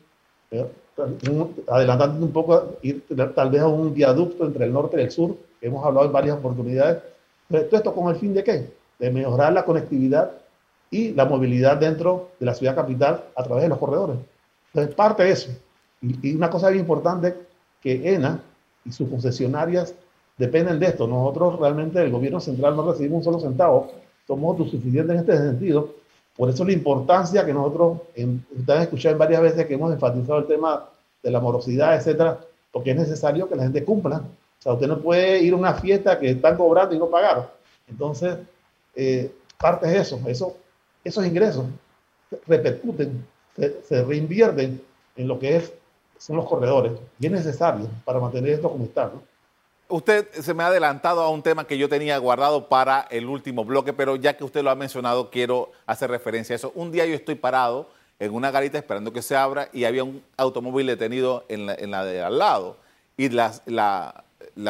¿eh? 0.52 0.68
adelantando 1.68 2.24
un 2.24 2.32
poco, 2.32 2.78
ir 2.84 3.04
tal 3.34 3.50
vez 3.50 3.62
a 3.62 3.68
un 3.68 3.96
viaducto 3.96 4.46
entre 4.46 4.66
el 4.66 4.74
norte 4.74 4.98
y 5.02 5.04
el 5.06 5.12
sur, 5.12 5.36
que 5.60 5.66
hemos 5.66 5.84
hablado 5.84 6.06
en 6.06 6.12
varias 6.12 6.38
oportunidades. 6.38 7.02
Pero 7.48 7.66
todo 7.66 7.78
esto 7.78 7.96
con 7.96 8.14
el 8.14 8.20
fin 8.20 8.36
de 8.36 8.44
qué? 8.44 8.70
De 9.00 9.10
mejorar 9.10 9.54
la 9.54 9.66
conectividad 9.66 10.34
y 10.90 11.14
la 11.14 11.26
movilidad 11.26 11.78
dentro 11.78 12.30
de 12.40 12.46
la 12.46 12.54
ciudad 12.54 12.76
capital 12.76 13.26
a 13.36 13.44
través 13.44 13.64
de 13.64 13.70
los 13.70 13.78
corredores. 13.78 14.18
Entonces, 14.74 14.96
parte 14.96 15.24
de 15.24 15.32
eso. 15.32 15.50
Y, 16.02 16.36
una 16.36 16.50
cosa 16.50 16.70
bien 16.70 16.82
importante, 16.82 17.36
que 17.82 18.14
ENA 18.14 18.42
y 18.86 18.92
sus 18.92 19.10
concesionarias 19.10 19.94
dependen 20.38 20.80
de 20.80 20.88
esto. 20.88 21.08
Nosotros 21.08 21.60
realmente, 21.60 22.02
el 22.02 22.12
gobierno 22.12 22.40
central, 22.40 22.76
no 22.76 22.90
recibimos 22.90 23.20
un 23.20 23.24
solo 23.24 23.40
centavo. 23.40 23.92
Somos 24.26 24.52
autosuficientes 24.52 25.14
en 25.14 25.20
este 25.20 25.38
sentido. 25.38 25.96
Por 26.36 26.50
eso 26.50 26.64
la 26.64 26.74
importancia 26.74 27.46
que 27.46 27.54
nosotros, 27.54 28.00
en, 28.16 28.46
ustedes 28.56 28.78
han 28.78 28.84
escuchado 28.84 29.18
varias 29.18 29.42
veces 29.42 29.66
que 29.66 29.74
hemos 29.74 29.92
enfatizado 29.92 30.40
el 30.40 30.46
tema 30.46 30.88
de 31.24 31.32
la 31.32 31.40
morosidad, 31.40 31.96
etcétera, 31.96 32.40
porque 32.72 32.92
es 32.92 32.98
necesario 32.98 33.50
que 33.50 33.56
la 33.56 33.64
gente 33.64 33.84
cumpla. 33.84 34.18
O 34.18 34.62
sea, 34.62 34.74
usted 34.74 34.88
no 34.88 35.00
puede 35.00 35.42
ir 35.42 35.54
a 35.54 35.58
una 35.58 35.74
fiesta 35.74 36.20
que 36.20 36.32
están 36.32 36.56
cobrando 36.56 36.94
y 36.94 37.00
no 37.00 37.10
pagaron. 37.10 37.46
Entonces, 37.88 38.38
eh, 38.96 39.32
parte 39.58 39.88
de 39.88 39.98
eso. 39.98 40.20
Eso 40.28 40.56
esos 41.08 41.26
ingresos 41.26 41.66
repercuten, 42.46 43.26
se, 43.56 44.04
reinvierten 44.04 44.82
en 45.16 45.28
lo 45.28 45.40
que 45.40 45.56
es, 45.56 45.74
son 46.18 46.36
los 46.36 46.46
corredores. 46.46 46.94
Y 47.20 47.28
es 47.28 47.32
necesario 47.32 47.88
para 48.06 48.20
mantener 48.20 48.52
esto 48.52 48.70
como 48.70 48.86
está. 48.86 49.12
Usted 49.90 50.28
se 50.34 50.54
me 50.54 50.64
ha 50.64 50.68
adelantado 50.68 51.22
a 51.22 51.30
un 51.30 51.42
tema 51.42 51.66
que 51.66 51.78
yo 51.78 51.88
tenía 51.88 52.18
guardado 52.18 52.68
para 52.68 53.08
el 53.10 53.28
último 53.28 53.64
bloque, 53.64 53.94
pero 53.94 54.18
ya 54.18 54.36
que 54.36 54.44
usted 54.44 54.62
lo 54.62 54.70
ha 54.70 54.76
mencionado, 54.76 55.30
quiero 55.30 55.72
hacer 55.86 56.10
referencia 56.10 56.56
a 56.56 56.58
eso. 56.58 56.72
Un 56.76 56.92
día 56.92 57.06
yo 57.06 57.16
estoy 57.16 57.36
parado 57.36 57.90
en 58.20 58.34
una 58.34 58.52
garita 58.52 58.78
esperando 58.78 59.14
que 59.14 59.22
se 59.22 59.36
abra 59.36 59.70
y 59.72 59.86
había 59.86 60.04
un 60.04 60.22
automóvil 60.36 60.88
detenido 60.88 61.46
en 61.48 61.92
la, 61.92 62.04
de 62.04 62.22
al 62.22 62.40
lado 62.40 62.78
y 63.16 63.30
la 63.30 64.24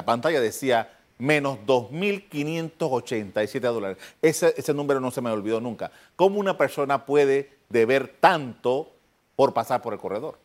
pantalla 0.06 0.39
decía 0.39 0.97
menos 1.17 1.57
2.587 1.65 3.59
dólares. 3.62 3.97
Ese, 4.21 4.53
ese 4.57 4.74
número 4.74 5.00
no 5.00 5.12
se 5.12 5.21
me 5.21 5.29
olvidó 5.31 5.59
nunca. 5.59 5.91
¿Cómo 6.15 6.39
una 6.39 6.57
persona 6.57 7.05
puede 7.05 7.51
deber 7.69 8.15
tanto 8.19 8.91
por 9.36 9.53
pasar 9.53 9.81
por 9.81 9.93
el 9.93 10.00
corredor? 10.00 10.38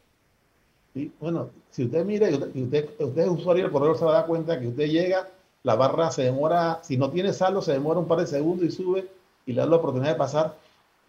Sí, 0.94 1.10
bueno, 1.20 1.50
si 1.70 1.84
usted 1.84 2.04
mira 2.04 2.30
y 2.30 2.34
usted, 2.34 2.90
usted, 2.98 3.22
es 3.22 3.28
usuario 3.28 3.64
del 3.64 3.72
corredor, 3.72 3.98
se 3.98 4.04
va 4.04 4.10
a 4.10 4.14
dar 4.14 4.26
cuenta 4.26 4.60
que 4.60 4.68
usted 4.68 4.86
llega, 4.86 5.28
la 5.62 5.74
barra 5.74 6.10
se 6.10 6.22
demora, 6.22 6.80
si 6.82 6.96
no 6.96 7.10
tiene 7.10 7.32
saldo, 7.32 7.62
se 7.62 7.72
demora 7.72 8.00
un 8.00 8.08
par 8.08 8.18
de 8.18 8.26
segundos 8.26 8.66
y 8.66 8.70
sube 8.70 9.08
y 9.46 9.52
le 9.52 9.60
da 9.60 9.66
la 9.66 9.76
oportunidad 9.76 10.12
de 10.12 10.18
pasar. 10.18 10.56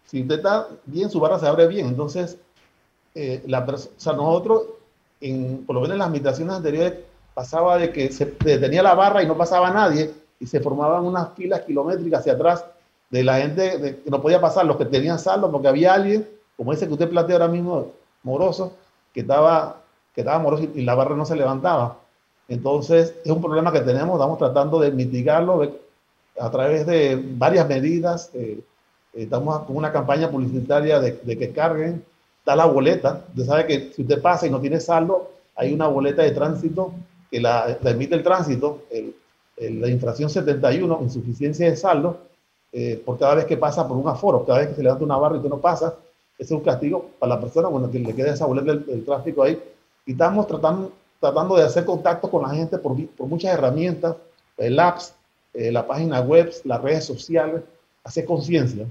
Si 0.06 0.22
usted 0.22 0.36
está 0.36 0.68
bien, 0.86 1.10
su 1.10 1.20
barra 1.20 1.38
se 1.38 1.46
abre 1.46 1.66
bien. 1.66 1.86
Entonces, 1.86 2.38
eh, 3.14 3.42
la, 3.46 3.60
o 3.60 3.76
sea, 3.76 4.14
nosotros, 4.14 4.62
en, 5.20 5.64
por 5.66 5.74
lo 5.74 5.82
menos 5.82 5.94
en 5.94 5.98
las 5.98 6.10
meditaciones 6.10 6.54
anteriores, 6.54 6.94
pasaba 7.34 7.78
de 7.78 7.90
que 7.90 8.10
se 8.12 8.26
detenía 8.44 8.82
la 8.82 8.94
barra 8.94 9.22
y 9.22 9.26
no 9.26 9.36
pasaba 9.36 9.70
nadie 9.70 10.12
y 10.38 10.46
se 10.46 10.60
formaban 10.60 11.04
unas 11.04 11.34
filas 11.34 11.62
kilométricas 11.62 12.20
hacia 12.20 12.34
atrás 12.34 12.64
de 13.10 13.22
la 13.22 13.38
gente 13.38 14.00
que 14.02 14.10
no 14.10 14.22
podía 14.22 14.40
pasar, 14.40 14.66
los 14.66 14.76
que 14.76 14.86
tenían 14.86 15.18
saldo, 15.18 15.50
porque 15.50 15.68
había 15.68 15.94
alguien, 15.94 16.28
como 16.56 16.72
ese 16.72 16.86
que 16.86 16.92
usted 16.92 17.08
plantea 17.08 17.36
ahora 17.36 17.48
mismo, 17.48 17.92
moroso, 18.22 18.72
que 19.12 19.20
estaba, 19.20 19.82
que 20.14 20.22
estaba 20.22 20.38
moroso 20.38 20.64
y, 20.74 20.82
la 20.82 20.94
barra 20.94 21.14
no 21.14 21.24
se 21.24 21.36
levantaba. 21.36 21.98
Entonces, 22.48 23.14
es 23.24 23.30
un 23.30 23.40
problema 23.40 23.72
que 23.72 23.80
tenemos, 23.80 24.16
estamos 24.16 24.38
tratando 24.38 24.80
de 24.80 24.90
mitigarlo 24.90 25.72
a 26.38 26.50
través 26.50 26.86
de 26.86 27.20
varias 27.36 27.68
medidas. 27.68 28.30
Eh, 28.34 28.60
estamos 29.12 29.60
con 29.60 29.76
una 29.76 29.92
campaña 29.92 30.30
publicitaria 30.30 31.00
de, 31.00 31.12
de, 31.22 31.38
que 31.38 31.52
carguen, 31.52 32.04
está 32.40 32.56
la 32.56 32.66
boleta, 32.66 33.24
usted 33.28 33.46
sabe 33.46 33.66
que 33.66 33.92
si 33.94 34.02
usted 34.02 34.20
pasa 34.20 34.46
y 34.46 34.50
no 34.50 34.60
tiene 34.60 34.80
saldo, 34.80 35.30
hay 35.54 35.72
una 35.72 35.86
boleta 35.86 36.22
de 36.22 36.32
tránsito 36.32 36.92
que 37.34 37.40
la, 37.40 37.76
emite 37.84 38.14
el 38.14 38.22
tránsito, 38.22 38.82
la 39.58 39.88
infracción 39.88 40.30
71, 40.30 41.00
insuficiencia 41.02 41.68
de 41.68 41.74
saldo, 41.74 42.18
eh, 42.72 43.02
por 43.04 43.18
cada 43.18 43.34
vez 43.34 43.44
que 43.46 43.56
pasa 43.56 43.88
por 43.88 43.96
un 43.96 44.06
aforo, 44.06 44.44
cada 44.44 44.60
vez 44.60 44.68
que 44.68 44.76
se 44.76 44.84
levanta 44.84 45.04
una 45.04 45.16
barra 45.16 45.34
y 45.34 45.38
usted 45.38 45.50
no 45.50 45.58
pasa, 45.58 45.96
ese 46.38 46.54
es 46.54 46.58
un 46.58 46.60
castigo 46.60 47.10
para 47.18 47.34
la 47.34 47.40
persona, 47.40 47.66
bueno, 47.66 47.90
que 47.90 47.98
le 47.98 48.14
quede 48.14 48.30
esa 48.30 48.46
boleta 48.46 48.76
del, 48.76 49.04
tráfico 49.04 49.42
ahí. 49.42 49.60
Y 50.06 50.12
estamos 50.12 50.46
tratando, 50.46 50.92
tratando 51.18 51.56
de 51.56 51.64
hacer 51.64 51.84
contacto 51.84 52.30
con 52.30 52.42
la 52.42 52.50
gente 52.50 52.78
por, 52.78 53.04
por 53.08 53.26
muchas 53.26 53.52
herramientas, 53.52 54.14
el 54.56 54.78
apps, 54.78 55.12
eh, 55.54 55.72
la 55.72 55.88
página 55.88 56.20
web, 56.20 56.52
las 56.62 56.80
redes 56.80 57.04
sociales, 57.04 57.62
hacer 58.04 58.24
conciencia, 58.26 58.86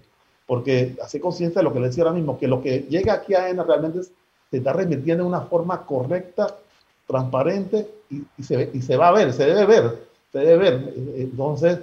porque 0.45 0.97
hacer 1.01 1.21
conciencia 1.21 1.59
de 1.59 1.63
lo 1.63 1.71
que 1.71 1.79
le 1.79 1.87
decía 1.87 2.03
ahora 2.03 2.15
mismo, 2.15 2.37
que 2.37 2.49
lo 2.49 2.61
que 2.61 2.79
llega 2.89 3.13
aquí 3.13 3.35
a 3.35 3.47
ENA 3.47 3.63
realmente 3.63 4.03
se 4.03 4.57
está 4.57 4.73
remitiendo 4.73 5.23
de 5.23 5.29
una 5.29 5.41
forma 5.43 5.85
correcta, 5.85 6.57
transparente 7.07 7.87
y, 8.09 8.43
se, 8.43 8.69
y 8.73 8.81
se 8.81 8.97
va 8.97 9.09
a 9.09 9.11
ver, 9.11 9.33
se 9.33 9.45
debe 9.45 9.65
ver, 9.65 10.07
se 10.31 10.39
debe 10.39 10.57
ver. 10.57 10.93
Entonces, 11.17 11.79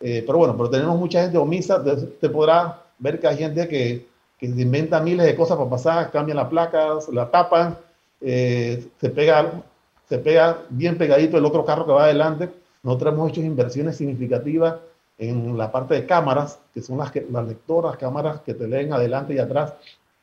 eh, 0.00 0.22
pero 0.26 0.38
bueno, 0.38 0.56
pero 0.56 0.70
tenemos 0.70 0.98
mucha 0.98 1.22
gente 1.22 1.38
omisa, 1.38 1.82
te 1.82 2.28
podrá 2.28 2.82
ver 2.98 3.20
que 3.20 3.26
hay 3.26 3.36
gente 3.36 3.68
que, 3.68 4.06
que 4.38 4.46
inventa 4.46 5.00
miles 5.00 5.26
de 5.26 5.36
cosas 5.36 5.56
para 5.56 5.70
pasar, 5.70 6.10
cambian 6.10 6.36
la 6.36 6.48
placa, 6.48 6.98
la 7.12 7.30
tapan, 7.30 7.78
eh, 8.20 8.86
se, 9.00 9.10
pega, 9.10 9.62
se 10.08 10.18
pega 10.18 10.58
bien 10.68 10.98
pegadito 10.98 11.38
el 11.38 11.44
otro 11.44 11.64
carro 11.64 11.86
que 11.86 11.92
va 11.92 12.04
adelante. 12.04 12.50
Nosotros 12.82 13.14
hemos 13.14 13.30
hecho 13.30 13.40
inversiones 13.40 13.96
significativas 13.96 14.76
en 15.18 15.56
la 15.56 15.72
parte 15.72 15.94
de 15.94 16.06
cámaras, 16.06 16.58
que 16.74 16.82
son 16.82 16.98
las, 16.98 17.10
que, 17.10 17.26
las 17.30 17.46
lectoras, 17.46 17.96
cámaras 17.96 18.40
que 18.42 18.54
te 18.54 18.68
leen 18.68 18.92
adelante 18.92 19.34
y 19.34 19.38
atrás. 19.38 19.72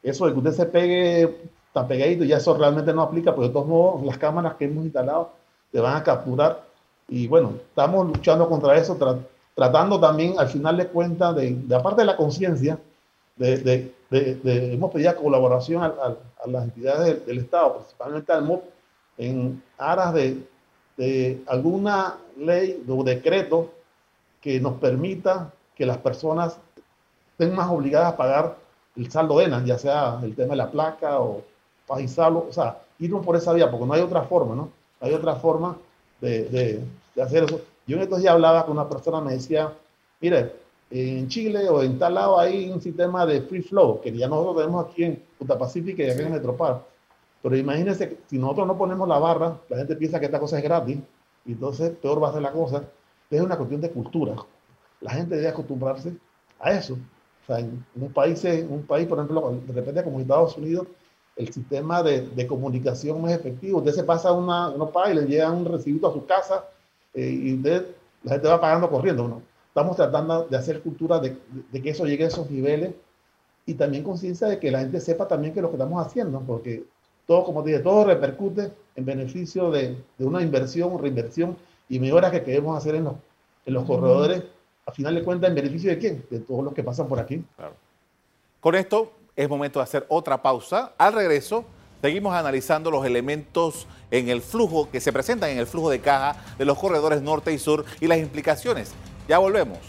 Eso 0.02 0.28
de 0.28 0.34
que 0.34 0.38
usted 0.38 0.52
se 0.52 0.66
pegue 0.66 1.38
tan 1.74 1.88
pegadito, 1.88 2.24
ya 2.24 2.38
eso 2.38 2.56
realmente 2.56 2.94
no 2.94 3.02
aplica, 3.02 3.34
porque 3.34 3.48
de 3.48 3.54
todos 3.54 3.68
modos 3.68 4.04
las 4.06 4.18
cámaras 4.18 4.56
que 4.56 4.66
hemos 4.66 4.86
instalado 4.86 5.32
te 5.72 5.80
van 5.80 5.98
a 5.98 6.04
capturar. 6.04 6.64
Y 7.10 7.28
bueno, 7.28 7.54
estamos 7.70 8.08
luchando 8.08 8.48
contra 8.48 8.78
eso, 8.78 8.98
tratando 9.56 10.00
también 10.00 10.36
al 10.38 10.48
final 10.48 10.78
de 10.78 10.88
cuentas, 10.88 11.36
de, 11.36 11.56
de 11.56 11.76
aparte 11.76 12.02
de 12.02 12.06
la 12.06 12.16
conciencia, 12.16 12.78
de, 13.36 13.58
de, 13.58 14.74
hemos 14.74 14.92
pedido 14.92 15.16
colaboración 15.16 15.82
a, 15.84 16.16
las 16.46 16.64
entidades 16.66 17.26
del, 17.26 17.40
Estado, 17.40 17.78
principalmente 17.78 18.32
al 18.32 18.44
MOP, 18.44 18.64
en 19.18 19.64
aras 19.78 20.14
de, 20.14 21.42
alguna 21.48 22.18
ley 22.38 22.84
o 22.88 23.04
decreto 23.04 23.72
que 24.40 24.60
nos 24.60 24.74
permita 24.74 25.52
que 25.76 25.86
las 25.86 25.98
personas 25.98 26.60
estén 27.32 27.56
más 27.56 27.70
obligadas 27.72 28.14
a 28.14 28.18
pagar 28.18 28.58
el 28.96 29.10
saldo 29.10 29.40
de 29.40 29.46
ENA, 29.46 29.66
ya 29.66 29.80
sea 29.80 30.20
el 30.22 30.36
tema 30.36 30.52
de 30.52 30.58
la 30.58 30.70
placa 30.70 31.20
o 31.20 31.42
paisalo, 31.88 32.48
o 32.50 32.54
sea, 32.54 32.80
irnos 33.00 33.26
por 33.26 33.36
esa 33.36 33.54
vía, 33.54 33.70
porque 33.70 33.86
no 33.86 33.94
hay 33.94 34.02
otra 34.02 34.24
forma, 34.24 34.56
¿no? 34.56 34.70
Hay 35.00 35.14
otra 35.14 35.36
forma 35.36 35.78
de, 36.22 36.82
de 37.16 37.22
hacer 37.22 37.44
eso. 37.44 37.62
Yo 37.86 37.98
en 37.98 38.04
estos 38.04 38.20
días 38.20 38.34
hablaba 38.34 38.66
con 38.66 38.78
una 38.78 38.88
persona, 38.88 39.20
me 39.20 39.34
decía, 39.34 39.74
mire, 40.22 40.54
en 40.90 41.28
Chile 41.28 41.68
o 41.70 41.82
en 41.82 41.98
tal 41.98 42.14
lado 42.14 42.40
hay 42.40 42.70
un 42.70 42.82
sistema 42.82 43.26
de 43.26 43.42
free 43.42 43.62
flow, 43.62 44.00
que 44.00 44.12
ya 44.16 44.28
nosotros 44.28 44.58
tenemos 44.58 44.86
aquí 44.86 45.04
en 45.04 45.24
Punta 45.38 45.58
Pacífica 45.58 46.04
y 46.04 46.10
aquí 46.10 46.22
en 46.22 46.32
Metropar. 46.32 46.84
Pero 47.42 47.58
imagínense 47.58 48.20
si 48.28 48.38
nosotros 48.38 48.68
no 48.68 48.78
ponemos 48.78 49.08
la 49.08 49.20
barra, 49.20 49.58
la 49.70 49.78
gente 49.78 49.96
piensa 49.96 50.20
que 50.20 50.28
esta 50.28 50.40
cosa 50.40 50.58
es 50.58 50.64
gratis, 50.64 51.00
y 51.46 51.52
entonces 51.52 51.92
peor 52.02 52.24
va 52.24 52.30
a 52.30 52.34
ser 52.34 52.42
la 52.42 52.52
cosa. 52.52 52.84
Es 53.30 53.42
una 53.42 53.58
cuestión 53.58 53.82
de 53.82 53.90
cultura. 53.90 54.36
La 55.02 55.12
gente 55.12 55.36
debe 55.36 55.50
acostumbrarse 55.50 56.14
a 56.60 56.72
eso. 56.72 56.94
O 56.94 57.46
sea, 57.48 57.60
en 57.60 57.84
un 57.96 58.14
país, 58.14 58.42
un 58.70 58.84
país, 58.84 59.08
por 59.08 59.18
ejemplo, 59.18 59.60
de 59.68 59.74
repente 59.74 60.04
como 60.04 60.20
Estados 60.20 60.56
Unidos, 60.58 60.88
el 61.36 61.52
sistema 61.52 62.04
de, 62.04 62.22
de 62.22 62.48
comunicación 62.48 63.22
más 63.22 63.32
efectivo. 63.32 63.80
Usted 63.80 63.94
se 63.94 64.04
pasa 64.04 64.30
a 64.30 64.34
una, 64.34 64.70
unos 64.70 64.92
y 65.10 65.14
le 65.14 65.26
llega 65.26 65.52
un 65.52 65.66
recibito 65.66 66.08
a 66.08 66.14
su 66.14 66.26
casa 66.26 66.66
eh, 67.14 67.30
y 67.30 67.56
usted, 67.56 67.88
la 68.24 68.34
gente 68.34 68.48
va 68.48 68.62
pagando 68.62 68.90
corriendo. 68.90 69.28
¿no? 69.28 69.42
Estamos 69.68 69.96
tratando 69.96 70.46
de 70.46 70.58
hacer 70.58 70.82
cultura 70.82 71.20
de, 71.20 71.38
que 71.72 71.90
eso 71.90 72.06
llegue 72.06 72.26
a 72.26 72.28
esos 72.28 72.50
niveles 72.50 72.94
y 73.66 73.74
también 73.74 74.04
conciencia 74.04 74.48
de 74.48 74.60
que 74.60 74.72
la 74.72 74.80
gente 74.80 75.00
sepa 75.00 75.28
también 75.28 75.54
que 75.54 75.62
lo 75.62 75.70
que 75.70 75.78
estamos 75.78 76.06
haciendo, 76.06 76.42
porque 76.42 76.84
todo, 77.26 77.46
como 77.46 77.64
te 77.64 77.72
dije, 77.72 77.82
todo 77.82 78.06
repercute 78.06 78.72
en 78.96 79.06
beneficio 79.06 79.72
de, 79.72 79.98
una 80.20 80.42
inversión, 80.42 81.00
reinversión 81.00 81.58
y 81.90 82.00
mejoras 82.00 82.32
que 82.32 82.44
queremos 82.44 82.78
hacer 82.78 82.96
en 82.96 83.06
los, 83.06 83.16
en 83.66 83.74
los 83.74 83.86
corredores, 83.86 84.44
a 84.86 84.92
final 84.92 85.16
de 85.16 85.24
cuentas, 85.24 85.50
¿en 85.50 85.56
beneficio 85.56 85.90
de 85.90 85.98
quién? 85.98 86.26
De 86.30 86.40
todos 86.40 86.64
los 86.64 86.74
que 86.74 86.84
pasan 86.84 87.08
por 87.08 87.20
aquí. 87.20 87.44
Con 88.60 88.76
esto 88.76 89.12
es 89.36 89.50
momento 89.50 89.80
de 89.80 89.84
hacer 89.84 90.06
otra 90.10 90.42
pausa. 90.42 90.94
Al 90.98 91.14
regreso, 91.14 91.66
seguimos 92.02 92.34
analizando 92.34 92.92
los 92.92 93.06
elementos 93.06 93.88
en 94.12 94.30
el 94.30 94.42
flujo 94.42 94.90
que 94.90 95.00
se 95.00 95.14
presentan 95.14 95.50
en 95.50 95.58
el 95.58 95.68
flujo 95.68 95.90
de 95.90 96.00
caja 96.00 96.36
de 96.58 96.66
los 96.66 96.78
corredores 96.78 97.22
norte 97.22 97.52
y 97.52 97.58
sur 97.58 97.86
y 98.00 98.08
las 98.08 98.20
implicaciones 98.20 98.94
ya 99.28 99.38
volvemos. 99.38 99.80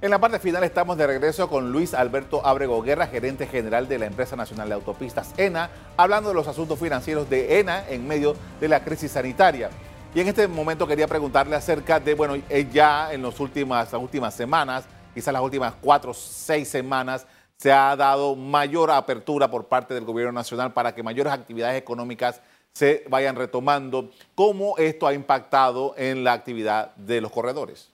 En 0.00 0.10
la 0.10 0.18
parte 0.18 0.40
final 0.40 0.64
estamos 0.64 0.96
de 0.96 1.06
regreso 1.06 1.48
con 1.48 1.70
Luis 1.70 1.94
Alberto 1.94 2.44
Abrego 2.44 2.82
Guerra, 2.82 3.06
gerente 3.06 3.46
general 3.46 3.86
de 3.86 4.00
la 4.00 4.06
Empresa 4.06 4.34
Nacional 4.34 4.68
de 4.68 4.74
Autopistas 4.74 5.32
ENA, 5.36 5.70
hablando 5.96 6.30
de 6.30 6.34
los 6.34 6.48
asuntos 6.48 6.80
financieros 6.80 7.30
de 7.30 7.60
ENA 7.60 7.88
en 7.88 8.08
medio 8.08 8.34
de 8.60 8.66
la 8.66 8.82
crisis 8.82 9.12
sanitaria. 9.12 9.70
Y 10.14 10.20
en 10.20 10.28
este 10.28 10.46
momento 10.46 10.86
quería 10.86 11.06
preguntarle 11.06 11.56
acerca 11.56 11.98
de, 11.98 12.12
bueno, 12.12 12.34
eh, 12.50 12.68
ya 12.70 13.14
en 13.14 13.22
las 13.22 13.40
últimas, 13.40 13.90
las 13.90 14.02
últimas 14.02 14.34
semanas, 14.34 14.84
quizás 15.14 15.32
las 15.32 15.42
últimas 15.42 15.72
cuatro 15.80 16.12
seis 16.12 16.68
semanas, 16.68 17.26
se 17.56 17.72
ha 17.72 17.96
dado 17.96 18.36
mayor 18.36 18.90
apertura 18.90 19.50
por 19.50 19.68
parte 19.68 19.94
del 19.94 20.04
gobierno 20.04 20.32
nacional 20.32 20.74
para 20.74 20.94
que 20.94 21.02
mayores 21.02 21.32
actividades 21.32 21.80
económicas 21.80 22.42
se 22.74 23.04
vayan 23.08 23.36
retomando. 23.36 24.10
¿Cómo 24.34 24.76
esto 24.76 25.06
ha 25.06 25.14
impactado 25.14 25.94
en 25.96 26.24
la 26.24 26.34
actividad 26.34 26.94
de 26.96 27.22
los 27.22 27.32
corredores? 27.32 27.90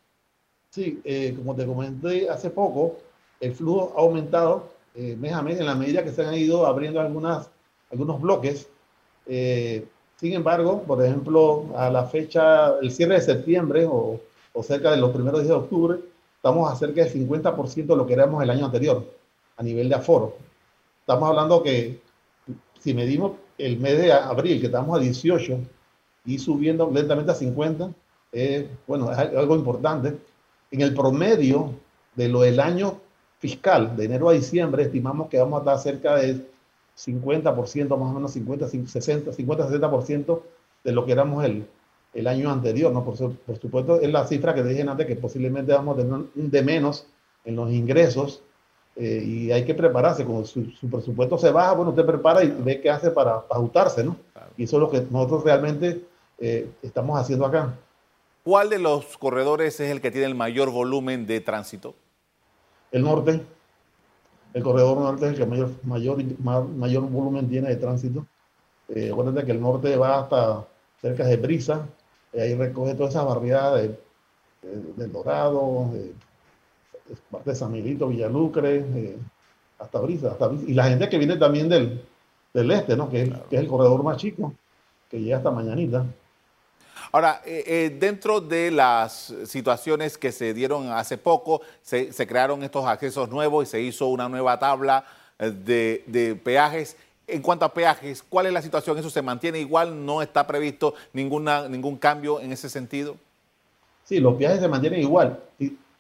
Sí, 0.71 1.01
eh, 1.05 1.35
como 1.37 1.55
te 1.55 1.67
comenté 1.67 2.29
hace 2.29 2.51
poco, 2.51 2.97
el 3.39 3.55
flujo 3.55 3.95
ha 3.97 4.01
aumentado 4.01 4.71
eh, 4.97 5.15
mes 5.17 5.33
a 5.33 5.43
mes 5.43 5.61
en 5.61 5.67
la 5.67 5.77
medida 5.77 6.03
que 6.03 6.11
se 6.11 6.27
han 6.27 6.35
ido 6.35 6.67
abriendo 6.67 7.01
algunas, 7.01 7.49
algunos 7.93 8.21
bloques. 8.21 8.67
Sin 10.19 10.33
embargo, 10.33 10.83
por 10.83 11.05
ejemplo, 11.05 11.67
a 11.77 11.91
la 11.91 12.05
fecha, 12.05 12.77
el 12.81 12.91
cierre 12.91 13.15
de 13.15 13.21
septiembre 13.21 13.87
o, 13.87 14.21
o 14.53 14.63
cerca 14.63 14.91
de 14.91 14.97
los 14.97 15.11
primeros 15.11 15.41
días 15.41 15.51
de 15.51 15.63
octubre, 15.63 15.99
estamos 16.37 16.71
a 16.71 16.77
cerca 16.77 17.05
del 17.05 17.13
50% 17.13 17.87
de 17.87 17.97
lo 17.97 18.07
que 18.07 18.15
éramos 18.15 18.43
el 18.43 18.51
año 18.51 18.67
anterior 18.67 19.05
a 19.57 19.63
nivel 19.63 19.89
de 19.89 19.95
aforo. 19.95 20.37
Estamos 21.01 21.29
hablando 21.29 21.63
que 21.63 22.01
si 22.81 22.95
medimos 22.95 23.33
el 23.59 23.79
mes 23.79 23.99
de 23.99 24.13
abril, 24.13 24.61
que 24.61 24.67
estamos 24.67 24.99
a 24.99 25.01
18, 25.01 25.59
y 26.27 26.39
subiendo 26.39 26.91
lentamente 26.91 27.33
a 27.33 27.35
50, 27.35 27.91
bueno, 28.87 29.13
es 29.13 29.19
algo 29.19 29.57
importante. 29.57 30.17
En 30.71 30.81
el 30.81 30.95
promedio 30.95 31.75
de 32.15 32.29
lo 32.29 32.41
del 32.41 32.61
año 32.61 33.01
fiscal, 33.39 33.97
de 33.97 34.05
enero 34.05 34.29
a 34.29 34.33
diciembre, 34.33 34.83
estimamos 34.83 35.29
que 35.29 35.39
vamos 35.39 35.59
a 35.59 35.61
estar 35.61 35.79
cerca 35.79 36.17
de 36.17 36.45
50%, 36.99 37.89
más 37.97 38.11
o 38.11 38.13
menos 38.13 38.33
50, 38.33 38.69
60, 38.69 39.33
50, 39.33 39.69
60% 39.69 40.43
de 40.85 40.93
lo 40.93 41.07
que 41.07 41.13
éramos 41.13 41.45
el, 41.45 41.67
el 42.15 42.27
año 42.27 42.51
anterior, 42.51 42.93
¿no? 42.93 43.05
Por, 43.05 43.17
por, 43.37 43.59
supuesto, 43.59 44.01
es 44.01 44.11
la 44.11 44.27
cifra 44.27 44.55
que 44.55 44.63
dije 44.65 44.83
antes, 44.83 45.07
que 45.07 45.17
posiblemente 45.17 45.73
vamos 45.73 45.95
a 45.97 46.03
tener 46.03 46.13
un 46.13 46.51
de 46.51 46.63
menos 46.63 47.07
en 47.45 47.57
los 47.57 47.71
ingresos 47.71 48.43
eh, 48.97 49.23
y 49.25 49.53
hay 49.53 49.65
que 49.65 49.75
prepararse. 49.75 50.25
Cuando 50.25 50.45
su, 50.45 50.65
presupuesto 50.91 51.39
se 51.39 51.51
baja, 51.51 51.73
bueno, 51.75 51.91
usted 51.91 52.05
prepara 52.05 52.43
y 52.43 52.49
ve 52.51 52.81
qué 52.81 52.91
hace 52.91 53.11
para, 53.11 53.45
ajustarse, 53.49 54.03
¿no? 54.03 54.17
Y 54.57 54.65
eso 54.65 54.77
es 54.77 54.81
lo 54.81 54.91
que 54.91 55.07
nosotros 55.09 55.45
realmente 55.45 56.05
eh, 56.39 56.69
estamos 56.83 57.19
haciendo 57.19 57.47
acá. 57.47 57.75
¿Cuál 58.43 58.71
de 58.71 58.79
los 58.79 59.17
corredores 59.19 59.79
es 59.79 59.91
el 59.91 60.01
que 60.01 60.11
tiene 60.11 60.27
el 60.27 60.35
mayor 60.35 60.71
volumen 60.71 61.27
de 61.27 61.41
tránsito? 61.41 61.95
El 62.91 63.03
norte. 63.03 63.41
El 64.55 64.63
corredor 64.63 64.99
norte 64.99 65.27
es 65.27 65.33
el 65.33 65.39
que 65.39 65.47
mayor, 65.47 65.71
mayor, 65.85 66.69
mayor 66.69 67.09
volumen 67.09 67.49
tiene 67.49 67.69
de 67.69 67.77
tránsito. 67.77 68.27
Eh, 68.89 69.11
acuérdate 69.13 69.45
que 69.45 69.53
el 69.53 69.61
norte 69.61 69.97
va 69.97 70.21
hasta 70.21 70.67
cerca 71.01 71.25
de 71.25 71.37
Brisa, 71.37 71.87
ahí 72.33 72.55
recoge 72.55 72.95
todas 72.95 73.15
esas 73.15 73.27
barriadas 73.27 73.89
del 74.63 75.13
Dorado, 75.13 75.91
de, 75.93 76.13
parte 77.31 77.51
de 77.51 77.57
San 77.57 77.73
Miguelito, 77.73 78.09
Villalucre, 78.09 78.77
eh, 78.77 79.19
hasta, 79.79 80.01
Brisa, 80.01 80.33
hasta 80.33 80.51
Y 80.67 80.75
la 80.75 80.85
gente 80.85 81.09
que 81.09 81.19
viene 81.19 81.37
también 81.37 81.69
del, 81.69 82.03
del 82.53 82.71
este, 82.71 82.97
¿no? 82.97 83.09
Que, 83.09 83.31
que 83.49 83.57
es 83.57 83.63
el 83.63 83.69
corredor 83.69 84.03
más 84.03 84.17
chico, 84.17 84.55
que 85.11 85.21
llega 85.21 85.37
hasta 85.37 85.51
mañanita. 85.51 86.05
Ahora, 87.11 87.43
eh, 87.45 87.65
eh, 87.67 87.97
dentro 87.99 88.41
de 88.41 88.71
las 88.71 89.35
situaciones 89.45 90.19
que 90.19 90.33
se 90.33 90.53
dieron 90.53 90.91
hace 90.91 91.17
poco, 91.17 91.63
se, 91.83 92.11
crearon 92.27 92.63
estos 92.63 92.87
accesos 92.87 93.29
nuevos 93.31 93.67
y 93.67 93.71
se 93.71 93.81
hizo 93.81 94.07
una 94.09 94.29
nueva 94.29 94.59
tabla 94.59 95.05
de, 95.39 96.05
de, 96.07 96.35
peajes. 96.35 96.97
En 97.27 97.43
cuanto 97.43 97.65
a 97.65 97.73
peajes, 97.73 98.23
¿cuál 98.23 98.47
es 98.47 98.53
la 98.53 98.63
situación? 98.63 98.99
¿Eso 98.99 99.11
se 99.11 99.23
mantiene 99.23 99.59
igual? 99.59 100.05
¿No 100.05 100.23
está 100.23 100.47
previsto 100.47 100.95
ninguna, 101.13 101.69
ningún 101.69 101.97
cambio 101.97 102.41
en 102.41 102.53
ese 102.53 102.69
sentido? 102.69 103.17
Sí, 104.05 104.21
los 104.21 104.37
peajes 104.37 104.61
se 104.61 104.69
mantienen 104.69 105.01
igual. 105.01 105.39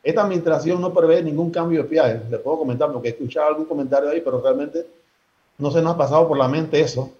Esta 0.02 0.22
administración 0.22 0.80
no 0.80 0.92
prevé 0.94 1.22
ningún 1.22 1.50
cambio 1.50 1.82
de 1.82 1.88
peaje. 1.88 2.20
Le 2.30 2.38
puedo 2.38 2.58
comentar 2.58 2.90
porque 2.90 3.08
he 3.08 3.10
escuchado 3.10 3.48
algún 3.48 3.66
comentario 3.66 4.08
ahí, 4.08 4.22
pero 4.22 4.40
realmente 4.40 4.86
no 5.58 5.70
se 5.70 5.82
nos 5.82 5.94
ha 5.94 5.98
pasado 5.98 6.26
por 6.26 6.38
la 6.38 6.48
mente 6.48 6.80
eso, 6.80 7.12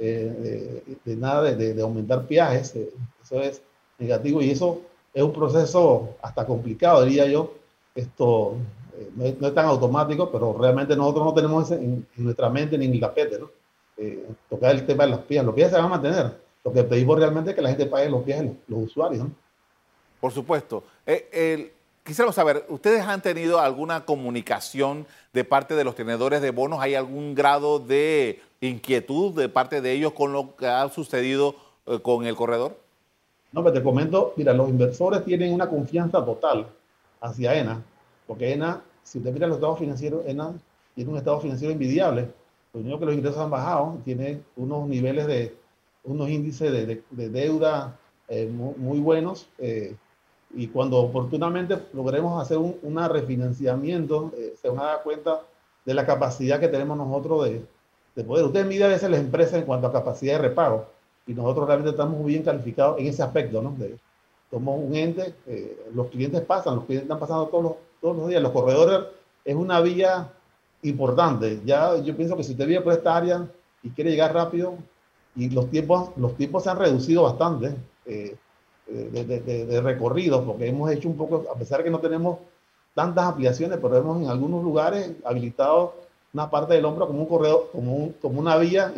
de, 0.00 1.16
nada 1.16 1.42
de, 1.42 1.82
aumentar 1.82 2.26
peajes. 2.26 2.74
Eh, 2.74 2.90
eso 3.22 3.40
es 3.40 3.62
negativo 3.98 4.40
y 4.40 4.50
eso 4.50 4.80
es 5.12 5.22
un 5.22 5.32
proceso 5.32 6.16
hasta 6.22 6.46
complicado, 6.46 7.04
diría 7.04 7.26
yo. 7.26 7.54
Esto 7.94 8.56
eh, 8.98 9.36
no, 9.38 9.46
es, 9.46 9.54
tan 9.54 9.66
automático, 9.66 10.30
pero 10.30 10.56
realmente 10.58 10.96
nosotros 10.96 11.24
no 11.26 11.34
tenemos 11.34 11.70
eso 11.70 11.80
en, 11.80 12.06
nuestra 12.16 12.48
mente 12.48 12.78
ni 12.78 12.86
en 12.86 12.94
el 12.94 13.00
tapete, 13.00 13.38
¿no? 13.38 13.50
eh, 13.96 14.26
tocar 14.48 14.74
el 14.74 14.86
tema 14.86 15.04
de 15.04 15.10
los 15.10 15.20
pies. 15.20 15.44
Los 15.44 15.54
pies 15.54 15.68
se 15.68 15.76
van 15.76 15.84
a 15.84 15.88
mantener. 15.88 16.40
Lo 16.64 16.72
que 16.72 16.84
pedimos 16.84 17.18
realmente 17.18 17.50
es 17.50 17.56
que 17.56 17.62
la 17.62 17.70
gente 17.70 17.86
pague 17.86 18.08
los 18.08 18.22
pies 18.22 18.44
los, 18.68 18.84
usuarios. 18.84 19.26
Por 20.20 20.32
supuesto. 20.32 20.84
Eh, 21.06 21.72
quisiera 22.04 22.32
saber, 22.32 22.64
¿ustedes 22.68 23.02
han 23.02 23.22
tenido 23.22 23.60
alguna 23.60 24.04
comunicación 24.04 25.06
de 25.32 25.44
parte 25.44 25.74
de 25.74 25.84
los 25.84 25.94
tenedores 25.94 26.40
de 26.42 26.50
bonos? 26.50 26.80
¿Hay 26.80 26.94
algún 26.94 27.34
grado 27.34 27.78
de 27.78 28.40
inquietud 28.60 29.34
de 29.34 29.48
parte 29.48 29.80
de 29.80 29.92
ellos 29.92 30.12
con 30.12 30.32
lo 30.32 30.56
que 30.56 30.66
ha 30.66 30.88
sucedido 30.88 31.54
eh, 31.86 32.00
con 32.00 32.26
el 32.26 32.36
corredor? 32.36 32.76
No, 33.52 33.62
pero 33.62 33.72
te 33.74 33.82
comento, 33.82 34.32
mira, 34.36 34.52
los 34.52 34.68
inversores 34.68 35.24
tienen 35.24 35.52
una 35.52 35.68
confianza 35.68 36.24
total 36.24 36.68
hacia 37.20 37.54
ENA, 37.54 37.82
porque 38.26 38.52
ENA, 38.52 38.82
si 39.02 39.18
usted 39.18 39.32
mira 39.32 39.46
los 39.46 39.56
estados 39.56 39.78
financieros, 39.78 40.24
ENA 40.26 40.54
tiene 40.94 41.10
un 41.10 41.16
estado 41.16 41.40
financiero 41.40 41.72
envidiable. 41.72 42.28
Lo 42.72 42.80
único 42.80 43.00
que 43.00 43.06
los 43.06 43.14
ingresos 43.14 43.38
han 43.38 43.50
bajado, 43.50 43.98
tiene 44.04 44.40
unos 44.56 44.86
niveles 44.86 45.26
de, 45.26 45.56
unos 46.04 46.28
índices 46.28 46.70
de, 46.70 47.28
deuda 47.28 47.98
eh, 48.28 48.48
muy, 48.48 49.00
buenos. 49.00 49.48
Eh, 49.58 49.96
y 50.54 50.68
cuando 50.68 50.98
oportunamente 50.98 51.78
logremos 51.92 52.40
hacer 52.42 52.58
un 52.58 52.76
una 52.82 53.08
refinanciamiento, 53.08 54.32
se 54.60 54.68
van 54.68 54.80
a 54.80 54.84
dar 54.84 55.02
cuenta 55.02 55.40
de 55.84 55.94
la 55.94 56.04
capacidad 56.04 56.60
que 56.60 56.68
tenemos 56.68 56.96
nosotros 56.96 57.44
de, 57.44 57.64
de 58.14 58.24
poder. 58.24 58.44
Usted 58.44 58.66
mide 58.66 58.84
a 58.84 58.88
veces 58.88 59.10
las 59.10 59.20
empresas 59.20 59.54
en 59.54 59.64
cuanto 59.64 59.86
a 59.86 59.92
capacidad 59.92 60.34
de 60.34 60.48
repago 60.48 60.86
y 61.26 61.34
nosotros 61.34 61.66
realmente 61.66 61.90
estamos 61.90 62.18
muy 62.18 62.32
bien 62.32 62.42
calificados 62.42 62.98
en 62.98 63.06
ese 63.06 63.22
aspecto, 63.22 63.62
¿no? 63.62 63.74
somos 64.50 64.80
un 64.82 64.96
ente, 64.96 65.34
eh, 65.46 65.86
los 65.94 66.08
clientes 66.08 66.40
pasan, 66.40 66.74
los 66.74 66.84
clientes 66.84 67.04
están 67.04 67.20
pasando 67.20 67.46
todos 67.46 67.62
los, 67.62 67.72
todos 68.00 68.16
los 68.16 68.28
días, 68.28 68.42
los 68.42 68.50
corredores 68.50 69.06
es 69.44 69.54
una 69.54 69.80
vía 69.80 70.32
importante. 70.82 71.60
Ya 71.64 71.96
yo 71.98 72.16
pienso 72.16 72.36
que 72.36 72.42
si 72.42 72.52
usted 72.52 72.66
vive 72.66 72.80
por 72.80 72.92
esta 72.92 73.16
área 73.16 73.46
y 73.82 73.90
quiere 73.90 74.10
llegar 74.10 74.34
rápido, 74.34 74.74
y 75.36 75.48
los 75.50 75.70
tiempos, 75.70 76.10
los 76.16 76.36
tiempos 76.36 76.64
se 76.64 76.70
han 76.70 76.78
reducido 76.78 77.22
bastante 77.22 77.74
eh, 78.06 78.36
de, 78.90 79.24
de, 79.24 79.66
de, 79.66 79.80
recorridos, 79.80 80.42
porque 80.44 80.66
hemos 80.66 80.90
hecho 80.90 81.08
un 81.08 81.16
poco, 81.16 81.46
a 81.52 81.58
pesar 81.58 81.78
de 81.78 81.84
que 81.84 81.90
no 81.90 82.00
tenemos 82.00 82.38
tantas 82.94 83.24
ampliaciones, 83.24 83.78
pero 83.80 83.96
hemos 83.96 84.22
en 84.22 84.28
algunos 84.28 84.62
lugares 84.62 85.12
habilitado 85.24 85.94
una 86.32 86.50
parte 86.50 86.74
del 86.74 86.84
hombro 86.84 87.06
como 87.06 87.20
un 87.20 87.26
corredor, 87.26 87.68
como, 87.72 88.12
como 88.20 88.40
una 88.40 88.56
vía 88.56 88.92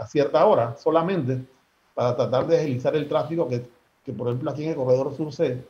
a 0.00 0.06
cierta 0.06 0.44
hora 0.46 0.76
solamente 0.76 1.44
para 1.94 2.16
tratar 2.16 2.46
de 2.46 2.58
agilizar 2.58 2.94
el 2.94 3.08
tráfico 3.08 3.48
que, 3.48 3.62
que, 4.04 4.12
por 4.12 4.28
ejemplo 4.28 4.50
aquí 4.50 4.64
en 4.64 4.70
el 4.70 4.76
corredor 4.76 5.16
sur 5.16 5.32
se, 5.32 5.64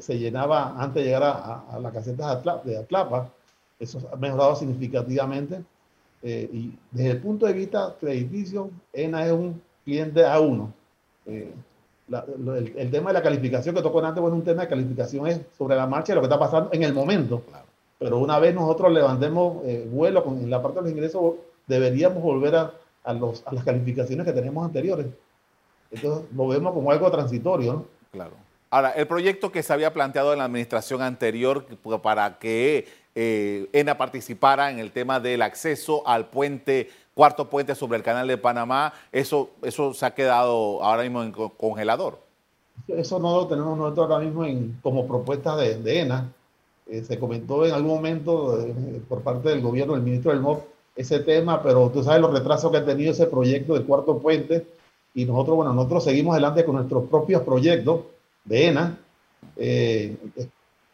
se, 0.00 0.18
llenaba 0.18 0.74
antes 0.76 1.02
de 1.02 1.04
llegar 1.04 1.22
a, 1.24 1.78
la 1.80 1.90
caseta 1.90 2.36
de 2.64 2.78
Atlapa. 2.78 3.30
Eso 3.78 4.00
ha 4.12 4.16
mejorado 4.16 4.56
significativamente. 4.56 5.62
Eh, 6.20 6.50
y 6.52 6.78
desde 6.90 7.12
el 7.12 7.20
punto 7.20 7.46
de 7.46 7.52
vista 7.52 7.94
crediticio, 8.00 8.70
ENA 8.92 9.26
es 9.26 9.32
un 9.32 9.62
cliente 9.84 10.24
A1. 10.24 10.68
Eh, 11.26 11.54
el, 12.08 12.90
tema 12.90 13.10
de 13.10 13.14
la 13.14 13.22
calificación 13.22 13.74
que 13.74 13.82
tocó 13.82 14.04
antes, 14.04 14.20
bueno, 14.20 14.36
un 14.36 14.44
tema 14.44 14.62
de 14.62 14.68
calificación 14.68 15.26
es 15.26 15.40
sobre 15.56 15.76
la 15.76 15.86
marcha 15.86 16.12
de 16.12 16.16
lo 16.16 16.20
que 16.22 16.26
está 16.26 16.38
pasando 16.38 16.70
en 16.72 16.82
el 16.82 16.94
momento. 16.94 17.42
Claro. 17.48 17.64
Pero 17.98 18.18
una 18.18 18.38
vez 18.38 18.54
nosotros 18.54 18.92
levantemos 18.92 19.64
eh, 19.64 19.86
vuelo 19.90 20.22
con, 20.24 20.38
en 20.38 20.50
la 20.50 20.62
parte 20.62 20.76
de 20.78 20.82
los 20.82 20.90
ingresos, 20.92 21.34
deberíamos 21.66 22.22
volver 22.22 22.54
a, 22.56 22.72
a, 23.04 23.12
los, 23.12 23.44
a 23.46 23.52
las 23.52 23.64
calificaciones 23.64 24.24
que 24.24 24.32
tenemos 24.32 24.64
anteriores. 24.64 25.06
Entonces 25.90 26.24
lo 26.34 26.48
vemos 26.48 26.72
como 26.72 26.90
algo 26.90 27.10
transitorio. 27.10 27.72
¿no? 27.72 27.86
Claro. 28.12 28.32
Ahora, 28.70 28.90
el 28.90 29.06
proyecto 29.06 29.50
que 29.50 29.62
se 29.62 29.72
había 29.72 29.92
planteado 29.92 30.32
en 30.32 30.38
la 30.38 30.44
administración 30.44 31.00
anterior 31.00 31.64
para 32.02 32.38
que 32.38 32.86
eh, 33.14 33.68
ENA 33.72 33.96
participara 33.96 34.70
en 34.70 34.78
el 34.78 34.92
tema 34.92 35.20
del 35.20 35.40
acceso 35.40 36.06
al 36.06 36.28
puente, 36.28 36.90
cuarto 37.18 37.50
puente 37.50 37.74
sobre 37.74 37.96
el 37.96 38.04
canal 38.04 38.28
de 38.28 38.38
Panamá, 38.38 38.92
eso, 39.10 39.50
eso 39.62 39.92
se 39.92 40.06
ha 40.06 40.14
quedado 40.14 40.80
ahora 40.84 41.02
mismo 41.02 41.24
en 41.24 41.32
congelador. 41.32 42.20
Eso 42.86 43.18
no 43.18 43.38
lo 43.38 43.48
tenemos 43.48 43.76
nosotros 43.76 44.08
ahora 44.08 44.24
mismo 44.24 44.44
en, 44.44 44.78
como 44.84 45.04
propuesta 45.04 45.56
de, 45.56 45.82
de 45.82 46.02
ENA. 46.02 46.32
Eh, 46.86 47.02
se 47.02 47.18
comentó 47.18 47.66
en 47.66 47.74
algún 47.74 47.96
momento 47.96 48.60
eh, 48.60 49.02
por 49.08 49.22
parte 49.22 49.48
del 49.48 49.60
gobierno, 49.60 49.94
del 49.94 50.04
ministro 50.04 50.30
del 50.30 50.40
MOB, 50.40 50.60
ese 50.94 51.18
tema, 51.18 51.60
pero 51.60 51.90
tú 51.90 52.04
sabes 52.04 52.20
los 52.20 52.32
retrasos 52.32 52.70
que 52.70 52.76
ha 52.76 52.84
tenido 52.84 53.10
ese 53.10 53.26
proyecto 53.26 53.74
del 53.74 53.84
cuarto 53.84 54.20
puente 54.20 54.64
y 55.12 55.24
nosotros, 55.24 55.56
bueno, 55.56 55.72
nosotros 55.72 56.04
seguimos 56.04 56.34
adelante 56.34 56.64
con 56.64 56.76
nuestros 56.76 57.08
propios 57.08 57.42
proyectos 57.42 58.02
de 58.44 58.66
ENA. 58.68 58.96
Eh, 59.56 60.16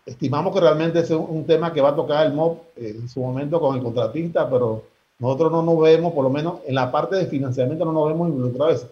estimamos 0.06 0.54
que 0.54 0.60
realmente 0.60 1.00
es 1.00 1.10
un 1.10 1.44
tema 1.44 1.70
que 1.70 1.82
va 1.82 1.90
a 1.90 1.96
tocar 1.96 2.26
el 2.26 2.32
MOB 2.32 2.60
en 2.76 3.10
su 3.10 3.20
momento 3.20 3.60
con 3.60 3.76
el 3.76 3.82
contratista, 3.82 4.48
pero 4.48 4.93
nosotros 5.18 5.52
no 5.52 5.62
nos 5.62 5.80
vemos, 5.80 6.12
por 6.12 6.24
lo 6.24 6.30
menos 6.30 6.60
en 6.66 6.74
la 6.74 6.90
parte 6.90 7.16
de 7.16 7.26
financiamiento 7.26 7.84
no 7.84 7.92
nos 7.92 8.08
vemos 8.08 8.28
involucrados. 8.28 8.86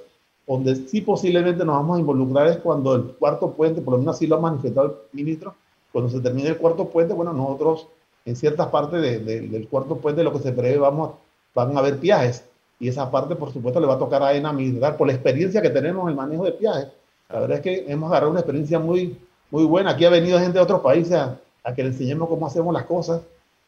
Donde 0.47 0.75
sí 0.77 1.01
posiblemente 1.01 1.65
nos 1.65 1.77
vamos 1.77 1.97
a 1.97 2.01
involucrar 2.01 2.47
es 2.49 2.57
cuando 2.59 2.95
el 2.95 3.03
cuarto 3.15 3.53
puente, 3.53 3.81
por 3.81 3.95
lo 3.95 3.99
menos 3.99 4.17
así 4.17 4.27
lo 4.27 4.37
ha 4.37 4.41
manifestado 4.41 4.87
el 4.87 5.17
ministro, 5.17 5.55
cuando 5.93 6.11
se 6.11 6.21
termine 6.21 6.49
el 6.49 6.59
cuarto 6.59 6.89
puente, 6.89 7.15
bueno, 7.15 7.33
nosotros 7.33 7.87
en 8.25 8.37
ciertas 8.37 8.69
partes 8.69 9.01
del 9.01 9.69
cuarto 9.69 9.97
puente 9.97 10.23
lo 10.23 10.33
que 10.33 10.39
se 10.39 10.53
prevé 10.53 10.79
vamos, 10.79 11.13
van 11.55 11.77
a 11.77 11.81
haber 11.81 11.99
viajes 11.99 12.45
y 12.79 12.89
esa 12.89 13.11
parte 13.11 13.37
por 13.37 13.53
supuesto 13.53 13.81
le 13.81 13.87
va 13.87 13.95
a 13.95 13.99
tocar 13.99 14.23
a 14.23 14.35
ENA 14.35 14.53
por 14.97 15.07
la 15.07 15.13
experiencia 15.13 15.63
que 15.63 15.71
tenemos 15.71 16.05
en 16.05 16.11
el 16.11 16.17
manejo 16.17 16.45
de 16.45 16.53
viajes. 16.53 16.89
La 17.29 17.41
verdad 17.41 17.59
es 17.59 17.63
que 17.63 17.85
hemos 17.91 18.11
agarrado 18.11 18.31
una 18.31 18.41
experiencia 18.41 18.79
muy, 18.79 19.17
muy 19.51 19.65
buena. 19.65 19.91
Aquí 19.91 20.05
ha 20.05 20.11
venido 20.11 20.39
gente 20.39 20.59
de 20.59 20.65
otros 20.65 20.81
países 20.81 21.13
a, 21.13 21.39
que 21.75 21.83
le 21.83 21.91
enseñemos 21.91 22.29
cómo 22.29 22.47
hacemos 22.47 22.75
las 22.75 22.85
cosas 22.85 23.23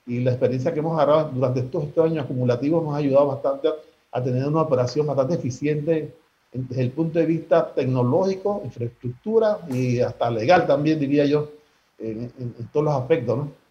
y 0.06 0.20
la 0.20 0.32
experiencia 0.32 0.72
que 0.72 0.80
hemos 0.80 0.94
agarrado 0.94 1.30
durante 1.30 1.60
estos, 1.60 1.84
estos 1.84 2.10
años 2.10 2.24
acumulativos 2.24 2.84
nos 2.84 2.94
ha 2.94 2.98
ayudado 2.98 3.28
bastante 3.28 3.68
a, 4.12 4.22
tener 4.22 4.46
una 4.46 4.62
operación 4.62 5.06
bastante 5.06 5.34
eficiente 5.34 6.14
desde 6.52 6.82
el 6.82 6.90
punto 6.90 7.18
de 7.18 7.26
vista 7.26 7.74
tecnológico, 7.74 8.62
infraestructura 8.64 9.58
y 9.70 10.00
hasta 10.00 10.30
legal 10.30 10.66
también, 10.66 11.00
diría 11.00 11.24
yo, 11.24 11.50
en, 11.98 12.30
todos 12.72 12.84
los 12.84 12.94
aspectos, 12.94 13.38
¿no? 13.38 13.64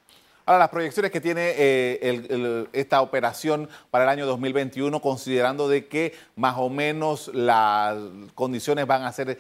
Ahora, 0.45 0.59
las 0.59 0.69
proyecciones 0.69 1.09
que 1.09 1.21
tiene 1.21 1.53
eh, 1.55 2.67
esta 2.73 3.01
operación 3.01 3.69
para 3.89 4.03
el 4.03 4.09
año 4.09 4.25
2021, 4.25 4.99
considerando 4.99 5.69
de 5.69 5.87
que 5.87 6.11
más 6.35 6.55
o 6.57 6.69
menos 6.69 7.31
las 7.33 7.97
condiciones 8.35 8.85
van 8.85 9.03
a 9.03 9.13
ser 9.13 9.39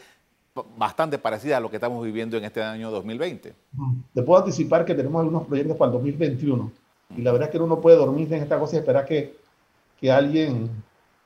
bastante 0.77 1.17
parecidas 1.17 1.57
a 1.57 1.59
lo 1.59 1.69
que 1.69 1.75
estamos 1.75 2.05
viviendo 2.05 2.37
en 2.37 2.45
este 2.45 2.63
año 2.63 2.89
2020. 2.89 3.53
Te 4.13 4.21
puedo 4.21 4.39
anticipar 4.39 4.85
que 4.85 4.95
tenemos 4.95 5.19
algunos 5.19 5.45
proyectos 5.45 5.75
para 5.75 5.89
el 5.89 5.97
2021 5.97 6.71
y 7.17 7.21
la 7.21 7.31
verdad 7.31 7.47
es 7.47 7.51
que 7.51 7.57
uno 7.57 7.67
no 7.67 7.81
puede 7.81 7.97
dormir 7.97 8.31
en 8.33 8.41
esta 8.41 8.59
cosa 8.59 8.75
y 8.75 8.79
esperar 8.79 9.05
que, 9.05 9.35
que 9.99 10.11
alguien 10.11 10.69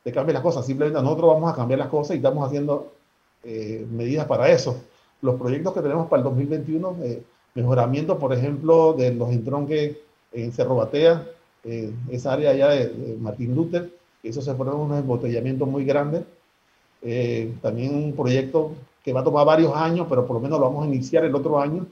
te 0.03 0.11
cambie 0.11 0.33
las 0.33 0.43
cosas. 0.43 0.65
Simplemente 0.65 1.01
nosotros 1.01 1.33
vamos 1.33 1.51
a 1.51 1.55
cambiar 1.55 1.79
las 1.79 1.89
cosas 1.89 2.15
y 2.15 2.17
estamos 2.17 2.45
haciendo 2.45 2.93
eh, 3.43 3.85
medidas 3.89 4.25
para 4.25 4.49
eso. 4.49 4.81
Los 5.21 5.35
proyectos 5.35 5.73
que 5.73 5.81
tenemos 5.81 6.07
para 6.07 6.21
el 6.21 6.23
2021 6.25 6.95
mejoramiento, 7.57 8.19
por 8.19 8.33
ejemplo, 8.33 8.93
de 8.93 9.13
los 9.13 9.31
entronques 9.31 9.97
en 10.31 10.51
Cerro 10.51 10.75
Batea, 10.75 11.25
eh, 11.63 11.91
esa 12.11 12.33
área 12.33 12.51
allá 12.51 12.69
de, 12.69 13.17
Martín 13.19 13.55
Luther, 13.55 13.89
eso 14.21 14.41
se 14.41 14.53
fueron 14.53 14.79
unos 14.79 14.99
embotellamientos 14.99 15.67
muy 15.67 15.83
grandes. 15.83 16.23
Eh, 17.01 17.53
también 17.61 17.95
un 17.95 18.13
proyecto 18.13 18.73
que 19.03 19.11
va 19.11 19.21
a 19.21 19.23
tomar 19.23 19.45
varios 19.45 19.75
años, 19.75 20.05
pero 20.07 20.25
por 20.27 20.35
lo 20.35 20.39
menos 20.39 20.59
lo 20.59 20.67
vamos 20.67 20.85
a 20.85 20.87
iniciar 20.87 21.25
el 21.25 21.33
otro 21.33 21.59
año 21.59 21.87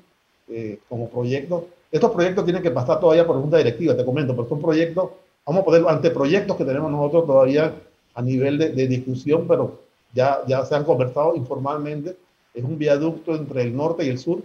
eh, 0.50 0.80
como 0.88 1.10
proyecto. 1.10 1.68
Estos 1.96 2.12
proyectos 2.12 2.44
tienen 2.44 2.62
que 2.62 2.72
pasar 2.72 3.00
todavía 3.00 3.26
por 3.26 3.40
junta 3.40 3.56
directiva, 3.56 3.96
te 3.96 4.04
comento, 4.04 4.36
pero 4.36 4.50
son 4.50 4.60
proyectos, 4.60 5.12
vamos 5.46 5.62
a 5.62 5.64
poner 5.64 5.88
anteproyectos 5.88 6.58
que 6.58 6.66
tenemos 6.66 6.92
nosotros 6.92 7.26
todavía 7.26 7.74
a 8.14 8.22
nivel 8.22 8.58
de, 8.58 8.72
de 8.72 8.86
discusión, 8.86 9.48
pero 9.48 9.80
ya, 10.14 10.44
se 10.66 10.76
han 10.76 10.84
conversado 10.84 11.38
informalmente. 11.38 12.18
Es 12.54 12.66
un 12.66 12.78
viaducto 12.78 13.34
entre 13.34 13.62
el 13.62 13.74
norte 13.74 14.04
y 14.04 14.10
el 14.10 14.20
sur 14.20 14.44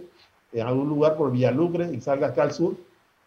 en 0.53 0.65
algún 0.65 0.87
lugar 0.87 1.17
por 1.17 1.29
Villalucre 1.29 1.93
y 1.93 1.99
salga 1.99 2.27
acá 2.27 2.43
al 2.43 2.53
sur. 2.53 2.75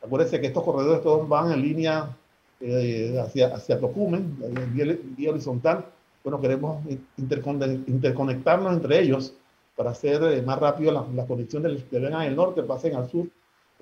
Acuérdense 0.02 0.40
que 0.40 0.46
estos 0.46 0.64
corredores 0.64 1.02
todos 1.02 1.28
van 1.28 1.52
en 1.52 1.60
línea 1.60 2.16
eh, 2.62 3.20
hacia, 3.22 3.54
hacia 3.54 3.78
Tocumen, 3.78 4.38
en 4.42 5.16
vía, 5.18 5.30
horizontal. 5.30 5.84
Bueno, 6.22 6.40
queremos 6.40 6.82
interconectarnos 7.18 8.72
entre 8.72 9.02
ellos 9.02 9.34
para 9.76 9.90
hacer 9.90 10.22
eh, 10.22 10.40
más 10.40 10.58
rápido 10.58 10.92
la, 10.92 11.04
la 11.14 11.26
que 11.26 11.98
vengan 11.98 12.22
al 12.22 12.34
norte, 12.34 12.62
pasen 12.62 12.96
al 12.96 13.10
sur 13.10 13.26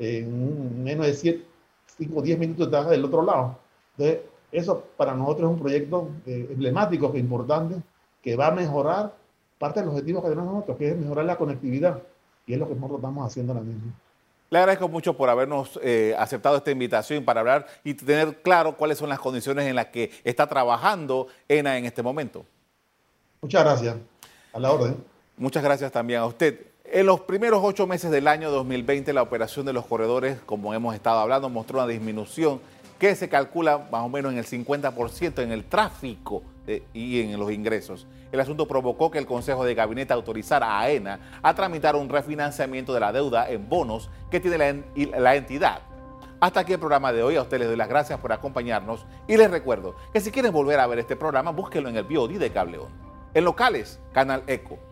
en 0.03 0.83
menos 0.83 1.07
de 1.07 1.15
5 1.15 2.19
o 2.19 2.23
10 2.23 2.39
minutos 2.39 2.71
de 2.71 2.91
del 2.91 3.05
otro 3.05 3.23
lado. 3.23 3.59
Entonces, 3.97 4.25
eso 4.51 4.85
para 4.97 5.15
nosotros 5.15 5.51
es 5.51 5.55
un 5.55 5.61
proyecto 5.61 6.11
eh, 6.27 6.49
emblemático, 6.51 7.17
importante, 7.17 7.77
que 8.23 8.37
va 8.37 8.49
a 8.49 8.51
mejorar 8.51 9.15
parte 9.59 9.81
del 9.81 9.89
objetivo 9.89 10.23
que 10.23 10.29
tenemos 10.29 10.53
nosotros, 10.53 10.77
que 10.77 10.91
es 10.91 10.97
mejorar 10.97 11.25
la 11.25 11.37
conectividad 11.37 12.03
y 12.47 12.55
es 12.55 12.59
lo 12.59 12.69
que 12.69 12.75
nosotros 12.75 12.99
estamos 12.99 13.27
haciendo 13.27 13.53
ahora 13.53 13.65
mismo. 13.65 13.93
Le 14.51 14.59
agradezco 14.59 14.89
mucho 14.89 15.17
por 15.17 15.31
habernos 15.31 15.81
eh, 15.83 16.15
aceptado 16.19 16.57
esta 16.57 16.71
invitación 16.71 17.25
para 17.25 17.41
hablar 17.41 17.67
y 17.83 17.95
tener 17.95 18.43
claro 18.43 18.77
cuáles 18.77 18.99
son 18.99 19.09
las 19.09 19.19
condiciones 19.19 19.67
en 19.67 19.75
las 19.75 19.87
que 19.87 20.11
está 20.25 20.47
trabajando 20.47 21.29
ENA 21.49 21.79
en 21.79 21.87
este 21.87 22.03
momento. 22.03 22.45
Muchas 23.41 23.65
gracias. 23.65 23.97
A 24.53 24.61
la 24.61 24.73
orden. 24.73 24.97
Muchas 25.39 25.63
gracias 25.63 25.91
también 25.91 26.21
a 26.21 26.27
usted. 26.27 26.72
En 26.95 27.07
los 27.07 27.21
primeros 27.21 27.63
ocho 27.65 27.87
meses 27.87 28.11
del 28.11 28.29
año 28.29 28.51
2020, 28.51 29.15
la 29.15 29.23
operación 29.23 29.65
de 29.65 29.73
los 29.73 29.87
corredores, 29.87 30.39
como 30.45 30.75
hemos 30.75 30.95
estado 30.95 31.21
hablando, 31.21 31.49
mostró 31.49 31.79
una 31.79 31.87
disminución 31.87 32.61
que 32.99 33.15
se 33.15 33.31
calcula 33.31 33.89
más 33.91 34.05
o 34.05 34.11
menos 34.11 34.31
en 34.31 34.39
el 34.39 34.45
50% 34.45 35.43
en 35.43 35.53
el 35.53 35.65
tráfico 35.65 36.43
eh, 36.67 36.83
y 36.93 37.23
en 37.23 37.41
los 37.41 37.51
ingresos. 37.51 38.07
El 38.31 38.41
asunto 38.41 38.69
provocó 38.69 39.11
que 39.11 39.17
el 39.17 39.25
Consejo 39.25 39.65
de 39.65 39.75
Gabinete 39.75 40.13
autorizara 40.13 40.67
a 40.67 40.81
AENA 40.81 41.39
a 41.43 41.55
tramitar 41.55 41.97
un 41.97 42.11
refinanciamiento 42.11 42.93
de 42.93 43.01
la 43.01 43.11
deuda 43.11 43.49
en 43.49 43.71
bonos 43.71 44.11
que 44.31 44.39
tiene 44.39 44.85
la, 45.19 45.35
entidad. 45.35 45.81
Hasta 46.41 46.61
aquí 46.61 46.75
el 46.75 46.79
programa 46.79 47.11
de 47.11 47.23
hoy. 47.23 47.37
A 47.37 47.43
ustedes 47.43 47.61
les 47.61 47.69
doy 47.69 47.79
las 47.79 47.89
gracias 47.89 48.21
por 48.21 48.35
acompañarnos 48.35 49.07
y 49.27 49.39
les 49.39 49.51
recuerdo 49.51 49.97
que 50.13 50.21
si 50.21 50.31
quieren 50.31 50.53
volver 50.53 50.79
a 50.79 50.87
ver 50.87 50.99
este 50.99 51.17
programa, 51.17 51.53
búsquenlo 51.53 51.89
en 51.89 51.97
el 51.97 52.05
BOD 52.05 52.33
de 52.33 52.53
Cableón. 52.53 52.91
En 53.33 53.45
locales, 53.45 53.99
Canal 54.13 54.43
Eco. 54.47 54.92